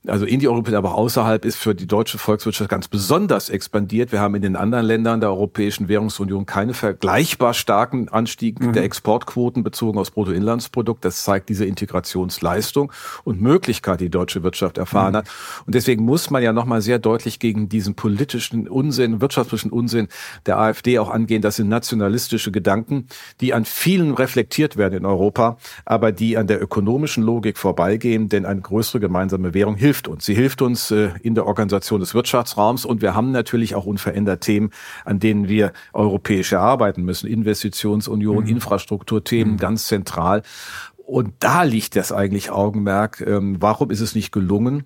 also 0.07 0.27
in 0.27 0.41
die 0.41 0.49
Europäische, 0.49 0.77
aber 0.77 0.95
außerhalb 0.95 1.45
ist 1.47 1.57
für 1.57 1.75
die 1.75 1.87
deutsche 1.87 2.19
Volkswirtschaft 2.19 2.69
ganz 2.69 2.89
besonders 2.89 3.49
expandiert. 3.49 4.13
Wir 4.13 4.21
haben 4.21 4.35
in 4.35 4.43
den 4.43 4.57
anderen 4.57 4.85
Ländern 4.85 5.21
der 5.21 5.31
Europäischen 5.31 5.89
Währungsunion 5.89 6.45
keine 6.45 6.75
vergleichbar 6.75 7.55
starken 7.55 8.11
Anstieg 8.11 8.61
mhm. 8.61 8.75
der 8.75 8.85
Exportquoten 8.85 9.65
bezogen 9.65 9.99
aufs 9.99 10.11
Bruttoinlandsprodukt. 10.11 11.05
Das 11.05 11.25
zeigt 11.25 11.49
diese 11.49 11.65
Integrationsleistung 11.65 12.93
und 13.25 13.41
Möglichkeit, 13.41 14.01
die 14.01 14.11
deutsche 14.11 14.43
Wirtschaft 14.43 14.77
erfahren 14.77 15.13
mhm. 15.13 15.17
hat. 15.17 15.29
Und 15.67 15.75
deswegen 15.75 16.05
muss 16.05 16.29
man 16.29 16.43
ja 16.43 16.53
nochmal 16.53 16.83
sehr 16.83 16.99
deutlich 16.99 17.39
gegen 17.39 17.71
diesen 17.71 17.95
politischen 17.95 18.69
Unsinn, 18.69 19.23
wirtschaftlichen 19.23 19.71
Unsinn 19.71 20.09
der 20.45 20.59
AfD 20.59 20.74
AfD 20.75 20.99
auch 20.99 21.11
angehen. 21.11 21.41
Das 21.41 21.57
sind 21.57 21.69
nationalistische 21.69 22.51
Gedanken, 22.51 23.07
die 23.41 23.55
an 23.55 23.65
vielen 23.65 24.15
reflektiert 24.15 24.77
werden 24.77 24.99
in 24.99 25.07
Europa, 25.07 25.57
aber 25.85 26.13
die 26.13 26.37
an 26.37 26.47
der 26.47 26.61
ökonomischen 26.61 27.23
Logik 27.23 27.59
vorbeigehen, 27.59 28.29
denn 28.29 28.45
eine 28.45 28.61
größere 28.61 29.01
gemeinsame 29.01 29.55
Währung 29.55 29.77
hilft 29.77 30.09
uns. 30.09 30.25
Sie 30.25 30.35
hilft 30.35 30.63
uns 30.63 30.91
äh, 30.91 31.11
in 31.23 31.35
der 31.35 31.47
Organisation 31.47 32.01
des 32.01 32.15
Wirtschaftsraums 32.15 32.85
und 32.85 33.03
wir 33.03 33.15
haben 33.15 33.31
natürlich 33.31 33.75
auch 33.75 33.87
unverändert 33.87 34.41
Themen, 34.43 34.71
an 35.05 35.21
denen 35.21 35.49
wir 35.49 35.73
europäisch 35.93 36.53
erarbeiten 36.53 37.03
müssen. 37.03 37.29
Investitionsunion, 37.29 38.45
mhm. 38.45 38.51
Infrastrukturthemen, 38.51 39.55
mhm. 39.55 39.59
ganz 39.59 39.87
zentral. 39.87 40.43
Und 40.97 41.35
da 41.41 41.63
liegt 41.63 41.97
das 41.97 42.13
eigentlich 42.13 42.51
Augenmerk. 42.51 43.21
Ähm, 43.21 43.57
warum 43.61 43.91
ist 43.91 44.01
es 44.01 44.15
nicht 44.15 44.33
gelungen, 44.33 44.85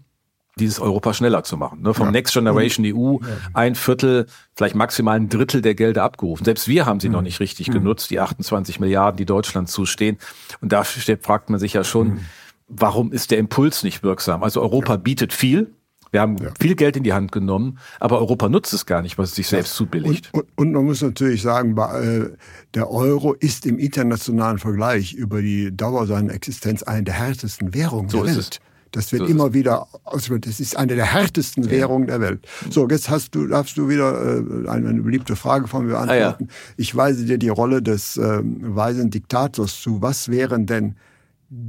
dieses 0.59 0.81
Europa 0.81 1.15
schneller 1.15 1.43
zu 1.45 1.57
machen. 1.57 1.83
Ne? 1.83 1.95
Vom 1.95 2.07
ja. 2.07 2.13
Next 2.13 2.35
Generation 2.35 2.85
EU 2.87 3.19
ein 3.55 3.75
Viertel, 3.75 4.27
vielleicht 4.55 4.75
maximal 4.75 5.17
ein 5.17 5.29
Drittel 5.29 5.63
der 5.63 5.75
Gelder 5.75 6.05
abgerufen. 6.05 6.45
Selbst 6.45 6.69
wir 6.69 6.87
haben 6.87 7.01
sie 7.01 7.09
mhm. 7.09 7.15
noch 7.15 7.23
nicht 7.23 7.41
richtig 7.41 7.69
mhm. 7.69 7.73
genutzt, 7.73 8.11
die 8.11 8.21
28 8.21 8.81
Milliarden, 8.81 9.17
die 9.17 9.25
Deutschland 9.25 9.69
zustehen. 9.69 10.19
Und 10.61 10.73
da 10.73 10.85
fragt 10.85 11.51
man 11.51 11.59
sich 11.59 11.73
ja 11.73 11.85
schon, 11.85 12.09
mhm. 12.09 12.21
warum 12.69 13.13
ist 13.13 13.31
der 13.31 13.39
Impuls 13.39 13.83
nicht 13.83 14.03
wirksam? 14.03 14.43
Also 14.43 14.61
Europa 14.61 14.95
ja. 14.95 14.97
bietet 14.99 15.33
viel, 15.33 15.73
wir 16.11 16.21
haben 16.21 16.37
ja. 16.39 16.51
viel 16.59 16.75
Geld 16.75 16.97
in 16.97 17.03
die 17.03 17.13
Hand 17.13 17.33
genommen, 17.33 17.79
aber 18.01 18.19
Europa 18.19 18.49
nutzt 18.49 18.73
es 18.73 18.87
gar 18.87 19.03
nicht, 19.03 19.19
was 19.19 19.31
es 19.31 19.37
sich 19.37 19.49
selbst 19.49 19.75
zubilligt. 19.75 20.31
Und, 20.33 20.43
und, 20.43 20.49
und, 20.57 20.73
man 20.73 20.85
muss 20.85 21.03
natürlich 21.03 21.43
sagen, 21.43 21.77
äh, 21.77 22.31
der 22.75 22.91
Euro 22.91 23.35
ist 23.35 23.67
im 23.67 23.79
internationalen 23.79 24.59
Vergleich 24.59 25.13
über 25.13 25.43
die 25.43 25.77
Dauer 25.77 26.07
seiner 26.07 26.33
Existenz 26.33 26.83
eine 26.83 27.05
der 27.05 27.15
härtesten 27.15 27.75
Währungen 27.75 28.09
so 28.09 28.19
der 28.19 28.27
Welt. 28.29 28.39
Ist 28.39 28.55
es. 28.55 28.61
Das 28.93 29.13
wird 29.13 29.23
so 29.23 29.29
immer 29.29 29.55
wieder 29.55 29.87
ausgeführt. 30.05 30.47
Das 30.47 30.61
ist 30.61 30.77
eine 30.77 30.95
der 30.95 31.13
härtesten 31.13 31.65
ja. 31.65 31.71
Währungen 31.71 32.07
der 32.07 32.21
Welt. 32.21 32.47
So, 32.71 32.89
jetzt 32.89 33.11
hast 33.11 33.35
du, 33.35 33.47
darfst 33.47 33.77
du 33.77 33.89
wieder 33.89 34.13
äh, 34.13 34.69
eine, 34.69 34.89
eine 34.89 35.03
beliebte 35.03 35.37
Frage 35.37 35.69
von 35.69 35.85
mir 35.87 35.93
beantworten. 35.93 36.45
Ah, 36.49 36.53
ja. 36.53 36.75
Ich 36.77 36.95
weise 36.95 37.25
dir 37.25 37.39
die 37.39 37.49
Rolle 37.49 37.83
des 37.83 38.17
äh, 38.17 38.41
weisen 38.43 39.11
Diktators 39.11 39.81
zu. 39.81 40.03
Was 40.03 40.29
wären 40.29 40.67
denn 40.67 40.97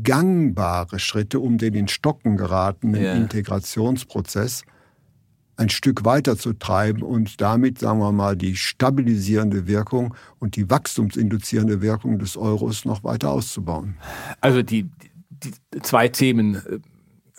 gangbare 0.04 1.00
Schritte, 1.00 1.40
um 1.40 1.58
den 1.58 1.74
in 1.74 1.88
Stocken 1.88 2.38
geratenen 2.38 3.02
ja. 3.02 3.14
Integrationsprozess 3.14 4.64
ein 5.60 5.70
Stück 5.70 6.06
weiter 6.06 6.38
zu 6.38 6.54
treiben 6.54 7.04
und 7.04 7.42
damit, 7.42 7.80
sagen 7.80 8.00
wir 8.00 8.14
mal, 8.14 8.38
die 8.38 8.56
stabilisierende 8.56 9.68
Wirkung 9.68 10.16
und 10.40 10.56
die 10.56 10.70
wachstumsinduzierende 10.70 11.82
Wirkung 11.82 12.18
des 12.18 12.38
Euros 12.38 12.86
noch 12.86 13.04
weiter 13.04 13.32
auszubauen? 13.32 13.98
Also 14.40 14.62
die, 14.62 14.90
die 15.30 15.52
zwei 15.82 16.08
Themen 16.08 16.56
äh, 16.56 16.80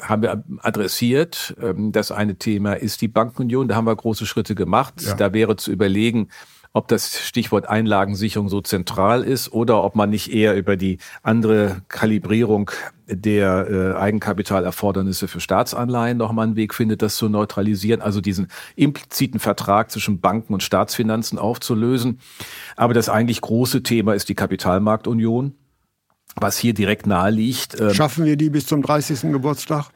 haben 0.02 0.22
wir 0.22 0.42
adressiert. 0.58 1.54
Ähm, 1.60 1.92
das 1.92 2.12
eine 2.12 2.36
Thema 2.36 2.74
ist 2.74 3.00
die 3.00 3.08
Bankenunion. 3.08 3.68
Da 3.68 3.76
haben 3.76 3.86
wir 3.86 3.96
große 3.96 4.26
Schritte 4.26 4.54
gemacht. 4.54 5.02
Ja. 5.02 5.14
Da 5.14 5.32
wäre 5.32 5.56
zu 5.56 5.70
überlegen, 5.70 6.28
ob 6.72 6.86
das 6.88 7.18
Stichwort 7.18 7.68
Einlagensicherung 7.68 8.48
so 8.48 8.60
zentral 8.60 9.24
ist 9.24 9.52
oder 9.52 9.82
ob 9.82 9.96
man 9.96 10.10
nicht 10.10 10.32
eher 10.32 10.56
über 10.56 10.76
die 10.76 10.98
andere 11.22 11.82
Kalibrierung 11.88 12.70
der 13.08 13.66
äh, 13.68 13.98
Eigenkapitalerfordernisse 13.98 15.26
für 15.26 15.40
Staatsanleihen 15.40 16.16
nochmal 16.16 16.46
einen 16.46 16.56
Weg 16.56 16.74
findet, 16.74 17.02
das 17.02 17.16
zu 17.16 17.28
neutralisieren, 17.28 18.00
also 18.00 18.20
diesen 18.20 18.46
impliziten 18.76 19.40
Vertrag 19.40 19.90
zwischen 19.90 20.20
Banken 20.20 20.54
und 20.54 20.62
Staatsfinanzen 20.62 21.38
aufzulösen. 21.38 22.20
Aber 22.76 22.94
das 22.94 23.08
eigentlich 23.08 23.40
große 23.40 23.82
Thema 23.82 24.14
ist 24.14 24.28
die 24.28 24.36
Kapitalmarktunion 24.36 25.54
was 26.36 26.58
hier 26.58 26.74
direkt 26.74 27.06
nahe 27.06 27.30
liegt. 27.30 27.80
Ähm, 27.80 27.94
Schaffen 27.94 28.24
wir 28.24 28.36
die 28.36 28.50
bis 28.50 28.66
zum 28.66 28.82
30. 28.82 29.32
Geburtstag? 29.32 29.90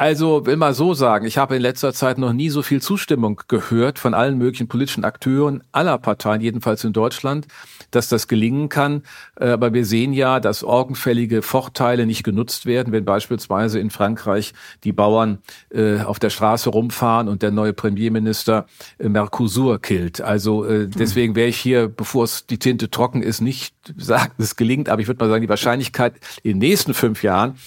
Also 0.00 0.46
will 0.46 0.56
mal 0.56 0.72
so 0.72 0.94
sagen, 0.94 1.26
ich 1.26 1.36
habe 1.36 1.56
in 1.56 1.60
letzter 1.60 1.92
Zeit 1.92 2.16
noch 2.16 2.32
nie 2.32 2.48
so 2.48 2.62
viel 2.62 2.80
Zustimmung 2.80 3.42
gehört 3.48 3.98
von 3.98 4.14
allen 4.14 4.38
möglichen 4.38 4.66
politischen 4.66 5.04
Akteuren 5.04 5.62
aller 5.72 5.98
Parteien, 5.98 6.40
jedenfalls 6.40 6.84
in 6.84 6.94
Deutschland, 6.94 7.46
dass 7.90 8.08
das 8.08 8.26
gelingen 8.26 8.70
kann. 8.70 9.02
Äh, 9.38 9.50
aber 9.50 9.74
wir 9.74 9.84
sehen 9.84 10.14
ja, 10.14 10.40
dass 10.40 10.64
augenfällige 10.64 11.42
Vorteile 11.42 12.06
nicht 12.06 12.24
genutzt 12.24 12.64
werden, 12.64 12.94
wenn 12.94 13.04
beispielsweise 13.04 13.78
in 13.78 13.90
Frankreich 13.90 14.54
die 14.84 14.92
Bauern 14.92 15.40
äh, 15.68 16.00
auf 16.00 16.18
der 16.18 16.30
Straße 16.30 16.70
rumfahren 16.70 17.28
und 17.28 17.42
der 17.42 17.50
neue 17.50 17.74
Premierminister 17.74 18.64
äh, 18.98 19.06
Mercosur 19.06 19.82
killt. 19.82 20.22
Also 20.22 20.64
deswegen 20.86 21.34
wäre 21.34 21.48
ich 21.48 21.58
hier, 21.58 21.88
bevor 21.88 22.24
es 22.24 22.46
die 22.46 22.58
Tinte 22.58 22.88
trocken 22.88 23.22
ist, 23.22 23.42
nicht 23.42 23.74
sagen, 23.98 24.32
es 24.38 24.56
gelingt, 24.56 24.88
aber 24.88 25.02
ich 25.02 25.08
würde 25.08 25.22
mal 25.22 25.28
sagen, 25.28 25.42
die 25.42 25.50
Wahrscheinlichkeit 25.50 26.14
in 26.42 26.52
den 26.52 26.70
nächsten 26.70 26.94
fünf 26.94 27.22
Jahren 27.22 27.58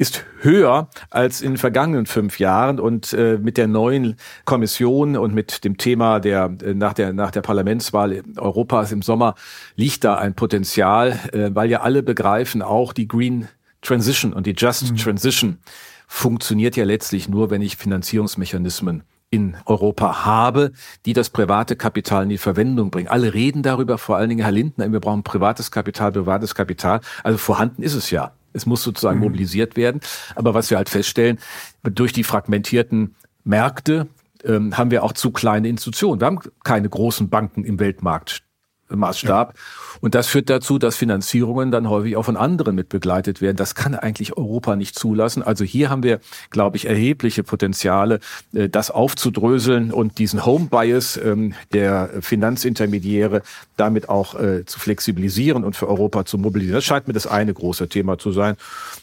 ist 0.00 0.24
höher 0.40 0.88
als 1.10 1.42
in 1.42 1.52
den 1.52 1.58
vergangenen 1.58 2.06
fünf 2.06 2.38
Jahren 2.38 2.80
und 2.80 3.12
äh, 3.12 3.36
mit 3.36 3.58
der 3.58 3.68
neuen 3.68 4.16
Kommission 4.46 5.14
und 5.14 5.34
mit 5.34 5.62
dem 5.62 5.76
Thema 5.76 6.20
der 6.20 6.56
äh, 6.64 6.72
nach 6.72 6.94
der 6.94 7.12
nach 7.12 7.30
der 7.30 7.42
Parlamentswahl 7.42 8.22
Europas 8.38 8.92
im 8.92 9.02
Sommer 9.02 9.34
liegt 9.76 10.04
da 10.04 10.14
ein 10.14 10.34
Potenzial, 10.34 11.20
äh, 11.32 11.50
weil 11.52 11.68
ja 11.68 11.82
alle 11.82 12.02
begreifen, 12.02 12.62
auch 12.62 12.94
die 12.94 13.08
Green 13.08 13.48
Transition 13.82 14.32
und 14.32 14.46
die 14.46 14.54
Just 14.56 14.90
mhm. 14.90 14.96
Transition 14.96 15.58
funktioniert 16.06 16.76
ja 16.76 16.84
letztlich 16.84 17.28
nur, 17.28 17.50
wenn 17.50 17.60
ich 17.60 17.76
Finanzierungsmechanismen 17.76 19.02
in 19.28 19.54
Europa 19.66 20.24
habe, 20.24 20.72
die 21.04 21.12
das 21.12 21.28
private 21.28 21.76
Kapital 21.76 22.22
in 22.22 22.30
die 22.30 22.38
Verwendung 22.38 22.90
bringen. 22.90 23.08
Alle 23.08 23.34
reden 23.34 23.62
darüber, 23.62 23.98
vor 23.98 24.16
allen 24.16 24.30
Dingen 24.30 24.42
Herr 24.42 24.50
Lindner, 24.50 24.90
wir 24.90 25.00
brauchen 25.00 25.24
privates 25.24 25.70
Kapital, 25.70 26.12
privates 26.12 26.54
Kapital. 26.54 27.00
Also 27.22 27.36
vorhanden 27.36 27.82
ist 27.82 27.94
es 27.94 28.10
ja. 28.10 28.32
Es 28.52 28.66
muss 28.66 28.82
sozusagen 28.82 29.18
mhm. 29.18 29.24
mobilisiert 29.24 29.76
werden. 29.76 30.00
Aber 30.34 30.54
was 30.54 30.70
wir 30.70 30.76
halt 30.76 30.88
feststellen, 30.88 31.38
durch 31.82 32.12
die 32.12 32.24
fragmentierten 32.24 33.14
Märkte 33.44 34.08
ähm, 34.44 34.76
haben 34.76 34.90
wir 34.90 35.02
auch 35.02 35.12
zu 35.12 35.30
kleine 35.30 35.68
Institutionen. 35.68 36.20
Wir 36.20 36.26
haben 36.26 36.40
keine 36.64 36.88
großen 36.88 37.28
Banken 37.28 37.64
im 37.64 37.78
Weltmarkt 37.78 38.42
Maßstab. 38.90 39.54
Ja. 39.54 39.60
Und 40.00 40.14
das 40.14 40.28
führt 40.28 40.48
dazu, 40.48 40.78
dass 40.78 40.96
Finanzierungen 40.96 41.70
dann 41.70 41.88
häufig 41.88 42.16
auch 42.16 42.24
von 42.24 42.36
anderen 42.36 42.74
mit 42.74 42.88
begleitet 42.88 43.40
werden. 43.40 43.56
Das 43.56 43.74
kann 43.74 43.94
eigentlich 43.94 44.36
Europa 44.36 44.76
nicht 44.76 44.98
zulassen. 44.98 45.42
Also 45.42 45.64
hier 45.64 45.90
haben 45.90 46.02
wir, 46.02 46.20
glaube 46.50 46.76
ich, 46.76 46.86
erhebliche 46.86 47.42
Potenziale, 47.42 48.20
äh, 48.54 48.68
das 48.68 48.90
aufzudröseln 48.90 49.92
und 49.92 50.18
diesen 50.18 50.46
Home 50.46 50.68
Bias 50.70 51.18
ähm, 51.22 51.54
der 51.72 52.10
Finanzintermediäre 52.20 53.42
damit 53.76 54.08
auch 54.08 54.38
äh, 54.38 54.64
zu 54.64 54.78
flexibilisieren 54.78 55.64
und 55.64 55.76
für 55.76 55.88
Europa 55.88 56.24
zu 56.24 56.38
mobilisieren. 56.38 56.76
Das 56.76 56.84
scheint 56.84 57.06
mir 57.06 57.14
das 57.14 57.26
eine 57.26 57.52
große 57.52 57.88
Thema 57.88 58.18
zu 58.18 58.32
sein. 58.32 58.56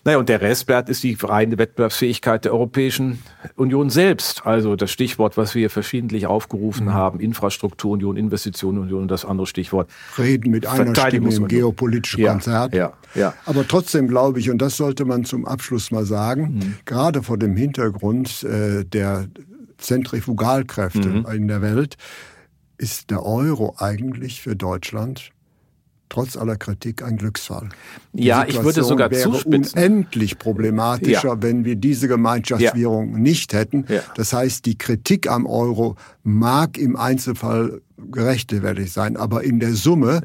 Naja, 0.04 0.18
und 0.18 0.30
der 0.30 0.42
Restwert 0.42 0.90
ist 0.90 1.04
die 1.04 1.18
reine 1.22 1.58
Wettbewerbsfähigkeit 1.58 2.46
der 2.46 2.54
Europäischen 2.54 3.24
Union 3.56 3.90
selbst. 3.90 4.46
Also 4.46 4.76
das 4.76 4.92
Stichwort, 4.92 5.38
was 5.38 5.56
wir 5.56 5.70
verschiedentlich 5.70 6.28
aufgerufen 6.28 6.88
mhm. 6.88 6.94
haben, 6.94 7.20
Infrastrukturunion, 7.20 8.18
Investitionenunion 8.18 9.04
und 9.04 9.12
das 9.12 9.26
andere 9.26 9.48
Stichwort 9.48 9.77
Stichwort. 9.86 9.90
Reden 10.18 10.52
mit 10.52 10.66
einer 10.66 10.96
Stimme 10.96 11.34
im 11.34 11.48
geopolitischen 11.48 12.22
ja, 12.22 12.32
Konzert. 12.32 12.74
Ja, 12.74 12.94
ja. 13.16 13.34
Aber 13.46 13.68
trotzdem 13.68 14.08
glaube 14.08 14.40
ich, 14.40 14.50
und 14.50 14.62
das 14.62 14.78
sollte 14.78 15.06
man 15.06 15.26
zum 15.26 15.46
Abschluss 15.46 15.92
mal 15.92 16.06
sagen, 16.06 16.56
mhm. 16.56 16.76
gerade 16.86 17.24
vor 17.24 17.38
dem 17.38 17.56
Hintergrund 17.56 18.44
äh, 18.44 18.84
der 18.86 19.28
Zentrifugalkräfte 19.78 21.08
mhm. 21.08 21.26
in 21.34 21.48
der 21.48 21.62
Welt, 21.62 21.98
ist 22.78 23.10
der 23.10 23.26
Euro 23.26 23.76
eigentlich 23.78 24.42
für 24.42 24.56
Deutschland 24.56 25.32
trotz 26.10 26.38
aller 26.38 26.56
Kritik 26.56 27.04
ein 27.04 27.18
Glücksfall. 27.18 27.70
Die 28.14 28.26
ja, 28.26 28.40
Situation 28.40 28.60
ich 28.60 28.66
würde 28.66 28.84
sogar 28.88 29.12
wäre 29.12 29.32
zuspitzen. 29.32 29.78
unendlich 29.78 30.40
problematischer, 30.40 31.28
ja. 31.30 31.42
wenn 31.42 31.66
wir 31.66 31.76
diese 31.76 32.08
Gemeinschaftswährung 32.08 33.14
ja. 33.14 33.18
nicht 33.18 33.54
hätten. 33.54 33.86
Ja. 33.90 34.02
Das 34.16 34.34
heißt, 34.34 34.66
die 34.66 34.78
Kritik 34.78 35.30
am 35.30 35.46
Euro 35.46 35.96
mag 36.24 36.78
im 36.78 36.96
Einzelfall 36.96 37.82
gerechtfertigt 38.12 38.94
sein, 38.94 39.18
aber 39.18 39.44
in 39.44 39.60
der 39.60 39.74
Summe 39.74 40.22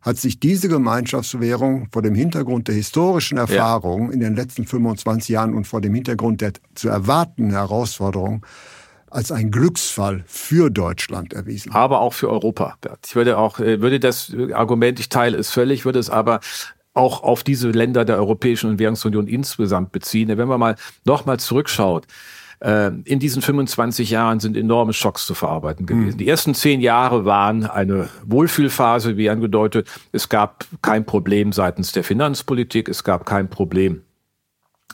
hat 0.00 0.18
sich 0.18 0.38
diese 0.38 0.68
Gemeinschaftswährung 0.68 1.88
vor 1.92 2.02
dem 2.02 2.14
Hintergrund 2.14 2.68
der 2.68 2.76
historischen 2.76 3.38
Erfahrungen 3.38 4.12
in 4.12 4.20
den 4.20 4.36
letzten 4.36 4.64
25 4.64 5.28
Jahren 5.30 5.54
und 5.54 5.66
vor 5.66 5.80
dem 5.80 5.94
Hintergrund 5.94 6.40
der 6.40 6.52
zu 6.74 6.88
erwartenden 6.88 7.52
Herausforderungen 7.52 8.42
als 9.10 9.32
ein 9.32 9.50
Glücksfall 9.50 10.24
für 10.26 10.70
Deutschland 10.70 11.32
erwiesen. 11.32 11.72
Aber 11.72 12.00
auch 12.00 12.12
für 12.12 12.30
Europa. 12.30 12.76
Ich 13.04 13.16
würde 13.16 13.38
auch, 13.38 13.58
äh, 13.60 13.80
würde 13.80 13.98
das 13.98 14.32
Argument, 14.52 15.00
ich 15.00 15.08
teile 15.08 15.38
es 15.38 15.50
völlig, 15.50 15.84
würde 15.84 15.98
es 15.98 16.10
aber 16.10 16.40
auch 16.92 17.22
auf 17.22 17.42
diese 17.42 17.70
Länder 17.70 18.04
der 18.04 18.16
Europäischen 18.16 18.78
Währungsunion 18.78 19.26
insgesamt 19.26 19.92
beziehen. 19.92 20.28
Wenn 20.36 20.48
man 20.48 20.58
mal 20.58 20.76
nochmal 21.04 21.38
zurückschaut, 21.38 22.06
äh, 22.60 22.90
in 23.04 23.18
diesen 23.18 23.42
25 23.42 24.10
Jahren 24.10 24.40
sind 24.40 24.56
enorme 24.56 24.92
Schocks 24.92 25.26
zu 25.26 25.34
verarbeiten 25.34 25.86
gewesen. 25.86 26.14
Mhm. 26.14 26.18
Die 26.18 26.28
ersten 26.28 26.54
zehn 26.54 26.80
Jahre 26.80 27.24
waren 27.24 27.66
eine 27.66 28.08
Wohlfühlphase, 28.24 29.16
wie 29.16 29.30
angedeutet. 29.30 29.88
Es 30.12 30.28
gab 30.28 30.66
kein 30.82 31.04
Problem 31.04 31.52
seitens 31.52 31.92
der 31.92 32.04
Finanzpolitik, 32.04 32.88
es 32.88 33.04
gab 33.04 33.26
kein 33.26 33.48
Problem 33.48 34.02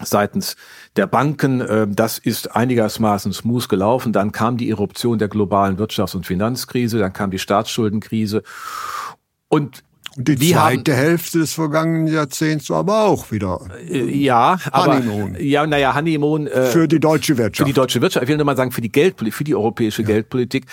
seitens 0.00 0.56
der 0.96 1.06
Banken. 1.06 1.60
Äh, 1.60 1.86
das 1.88 2.18
ist 2.18 2.54
einigermaßen 2.54 3.32
smooth 3.32 3.68
gelaufen. 3.68 4.12
Dann 4.12 4.32
kam 4.32 4.56
die 4.56 4.70
Eruption 4.70 5.18
der 5.18 5.28
globalen 5.28 5.78
Wirtschafts- 5.78 6.16
und 6.16 6.26
Finanzkrise, 6.26 6.98
dann 6.98 7.12
kam 7.12 7.30
die 7.30 7.38
Staatsschuldenkrise. 7.38 8.42
Und 9.48 9.84
und 10.16 10.28
die 10.28 10.40
wir 10.40 10.56
zweite 10.56 10.92
haben, 10.92 11.00
Hälfte 11.00 11.38
des 11.38 11.54
vergangenen 11.54 12.06
Jahrzehnts 12.06 12.70
aber 12.70 13.04
auch 13.04 13.30
wieder. 13.30 13.60
Äh, 13.88 14.04
ja, 14.04 14.58
aber 14.70 14.96
Honeymoon. 14.96 15.36
ja, 15.40 15.66
naja, 15.66 15.94
Honeymoon 15.94 16.46
äh, 16.46 16.66
für 16.66 16.88
die 16.88 17.00
deutsche 17.00 17.38
Wirtschaft. 17.38 17.66
Für 17.68 17.72
die 17.72 17.72
deutsche 17.72 18.00
Wirtschaft. 18.00 18.24
Ich 18.24 18.28
will 18.28 18.36
nur 18.36 18.46
mal 18.46 18.56
sagen 18.56 18.72
für 18.72 18.80
die 18.80 18.92
Geldpolitik, 18.92 19.34
für 19.34 19.44
die 19.44 19.54
europäische 19.54 20.02
ja. 20.02 20.08
Geldpolitik, 20.08 20.66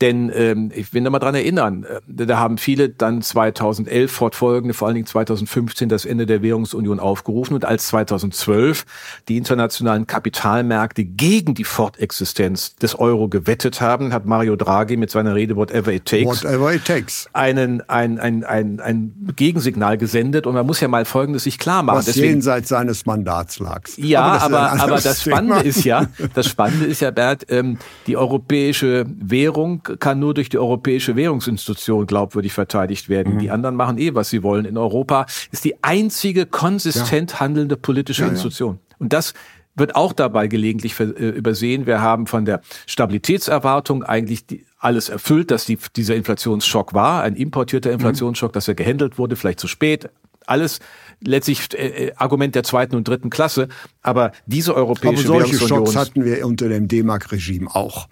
denn 0.00 0.30
ähm, 0.34 0.72
ich 0.74 0.94
will 0.94 1.02
nur 1.02 1.10
mal 1.10 1.18
dran 1.18 1.34
erinnern, 1.34 1.84
äh, 1.84 2.26
da 2.26 2.38
haben 2.38 2.58
viele 2.58 2.88
dann 2.88 3.22
2011 3.22 4.10
fortfolgende, 4.10 4.74
vor 4.74 4.88
allen 4.88 4.94
Dingen 4.94 5.06
2015 5.06 5.88
das 5.88 6.04
Ende 6.04 6.26
der 6.26 6.42
Währungsunion 6.42 6.98
aufgerufen 7.00 7.54
und 7.54 7.64
als 7.64 7.88
2012 7.88 8.86
die 9.28 9.36
internationalen 9.36 10.06
Kapitalmärkte 10.06 11.04
gegen 11.04 11.54
die 11.54 11.64
Fortexistenz 11.64 12.76
des 12.76 12.98
Euro 12.98 13.28
gewettet 13.28 13.80
haben, 13.80 14.12
hat 14.12 14.24
Mario 14.24 14.56
Draghi 14.56 14.96
mit 14.96 15.10
seiner 15.10 15.34
Rede 15.34 15.56
Whatever 15.56 15.92
It 15.92 16.06
Takes, 16.06 16.44
Whatever 16.44 16.72
it 16.72 16.84
takes. 16.84 17.28
einen 17.32 17.82
ein, 17.88 18.18
ein, 18.18 18.44
ein 18.44 18.80
ein 18.86 19.32
Gegensignal 19.36 19.98
gesendet 19.98 20.46
und 20.46 20.54
man 20.54 20.64
muss 20.64 20.80
ja 20.80 20.88
mal 20.88 21.04
Folgendes 21.04 21.44
sich 21.44 21.58
klar 21.58 21.82
machen. 21.82 21.98
Was 21.98 22.06
Deswegen, 22.06 22.28
jenseits 22.28 22.68
seines 22.68 23.04
Mandats 23.04 23.58
lag. 23.58 23.82
Ja, 23.96 24.22
aber, 24.22 24.72
aber, 24.72 24.82
aber 24.82 25.00
das 25.00 25.22
Spannende 25.22 25.62
ist 25.62 25.84
ja, 25.84 26.06
das 26.34 26.46
Spannende 26.46 26.86
ist 26.86 27.00
ja, 27.00 27.10
Bert, 27.10 27.46
ähm, 27.50 27.78
die 28.06 28.16
europäische 28.16 29.04
Währung 29.08 29.82
kann 29.98 30.20
nur 30.20 30.34
durch 30.34 30.48
die 30.48 30.58
europäische 30.58 31.16
Währungsinstitution 31.16 32.06
glaubwürdig 32.06 32.52
verteidigt 32.52 33.08
werden. 33.08 33.34
Mhm. 33.34 33.38
Die 33.40 33.50
anderen 33.50 33.74
machen 33.74 33.98
eh, 33.98 34.14
was 34.14 34.30
sie 34.30 34.42
wollen. 34.42 34.64
In 34.64 34.78
Europa 34.78 35.26
ist 35.50 35.64
die 35.64 35.82
einzige 35.82 36.46
konsistent 36.46 37.32
ja. 37.32 37.40
handelnde 37.40 37.76
politische 37.76 38.22
ja, 38.22 38.28
Institution. 38.28 38.78
Und 38.98 39.12
das 39.12 39.34
wird 39.76 39.94
auch 39.94 40.12
dabei 40.12 40.48
gelegentlich 40.48 40.98
äh, 40.98 41.04
übersehen. 41.04 41.86
Wir 41.86 42.00
haben 42.00 42.26
von 42.26 42.44
der 42.44 42.60
Stabilitätserwartung 42.86 44.02
eigentlich 44.02 44.46
die, 44.46 44.64
alles 44.78 45.08
erfüllt, 45.08 45.50
dass 45.50 45.66
die, 45.66 45.78
dieser 45.94 46.16
Inflationsschock 46.16 46.94
war, 46.94 47.22
ein 47.22 47.36
importierter 47.36 47.92
Inflationsschock, 47.92 48.52
dass 48.52 48.68
er 48.68 48.74
gehandelt 48.74 49.18
wurde, 49.18 49.36
vielleicht 49.36 49.60
zu 49.60 49.68
spät. 49.68 50.08
Alles 50.46 50.80
letztlich 51.20 51.74
äh, 51.74 52.08
äh 52.08 52.12
Argument 52.16 52.54
der 52.54 52.62
zweiten 52.62 52.96
und 52.96 53.06
dritten 53.06 53.30
Klasse. 53.30 53.68
Aber 54.02 54.32
diese 54.46 54.74
europäische 54.74 55.28
aber 55.28 55.40
solche 55.40 55.66
Schocks 55.66 55.96
hatten 55.96 56.24
wir 56.24 56.46
unter 56.46 56.68
dem 56.68 56.88
D-Mark-Regime 56.88 57.74
auch. 57.74 58.08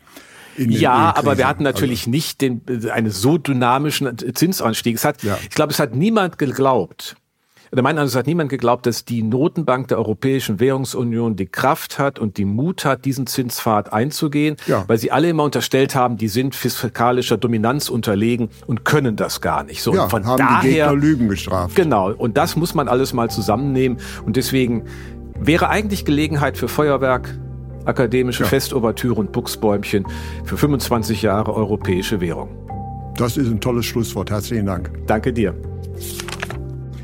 Ja, 0.57 1.14
aber 1.16 1.37
wir 1.37 1.48
hatten 1.48 1.62
natürlich 1.62 2.00
also. 2.00 2.11
nicht 2.11 2.40
den, 2.40 2.62
äh, 2.68 2.90
einen 2.90 3.11
so 3.11 3.38
dynamischen 3.38 4.16
Zinsanstieg. 4.35 4.96
Es 4.96 5.05
hat, 5.05 5.22
ja. 5.22 5.38
ich 5.42 5.50
glaube, 5.50 5.72
es 5.72 5.79
hat 5.79 5.94
niemand 5.94 6.38
geglaubt, 6.38 7.16
oder 7.74 7.82
meinen 7.82 7.98
Eindruck 7.98 8.14
hat 8.14 8.28
niemand 8.28 8.50
geglaubt, 8.50 8.87
dass 8.87 9.04
die 9.04 9.24
Notenbank 9.24 9.88
der 9.88 9.98
Europäischen 9.98 10.60
Währungsunion 10.60 11.34
die 11.34 11.46
Kraft 11.46 11.98
hat 11.98 12.20
und 12.20 12.37
die 12.37 12.44
Mut 12.44 12.84
hat, 12.84 13.04
diesen 13.04 13.26
Zinspfad 13.26 13.92
einzugehen, 13.92 14.54
ja. 14.68 14.84
weil 14.87 14.96
sie 14.96 15.10
alle 15.10 15.28
immer 15.28 15.42
unterstellt 15.42 15.96
haben, 15.96 16.16
die 16.16 16.28
sind 16.28 16.54
fiskalischer 16.54 17.37
Dominanz 17.37 17.88
unterlegen 17.88 18.48
und 18.68 18.84
können 18.84 19.16
das 19.16 19.40
gar 19.40 19.64
nicht. 19.64 19.82
So, 19.82 19.92
ja, 19.92 20.04
und 20.04 20.10
von 20.10 20.24
haben 20.24 20.38
daher, 20.38 20.60
die 20.60 20.68
Gegner 20.68 20.94
Lügen 20.94 21.28
gestraft. 21.28 21.74
Genau, 21.74 22.12
und 22.12 22.37
das 22.37 22.54
muss 22.54 22.74
man 22.74 22.87
alles 22.87 23.12
mal 23.12 23.28
zusammennehmen 23.28 23.98
und 24.24 24.37
deswegen 24.37 24.84
wäre 25.37 25.68
eigentlich 25.68 26.04
Gelegenheit 26.04 26.56
für 26.56 26.68
Feuerwerk, 26.68 27.37
akademische 27.87 28.44
ja. 28.44 28.48
Festobertüre 28.48 29.16
und 29.16 29.32
Buchsbäumchen 29.32 30.06
für 30.44 30.56
25 30.56 31.22
Jahre 31.22 31.52
europäische 31.52 32.20
Währung. 32.20 32.50
Das 33.16 33.37
ist 33.37 33.48
ein 33.48 33.60
tolles 33.60 33.84
Schlusswort. 33.84 34.30
Herzlichen 34.30 34.66
Dank. 34.66 34.92
Danke 35.08 35.32
dir. 35.32 35.56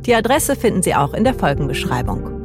Die 0.06 0.14
Adresse 0.16 0.56
finden 0.56 0.84
Sie 0.84 0.96
auch 0.96 1.14
in 1.14 1.26
der 1.26 1.34
Folgenbeschreibung. 1.34 2.37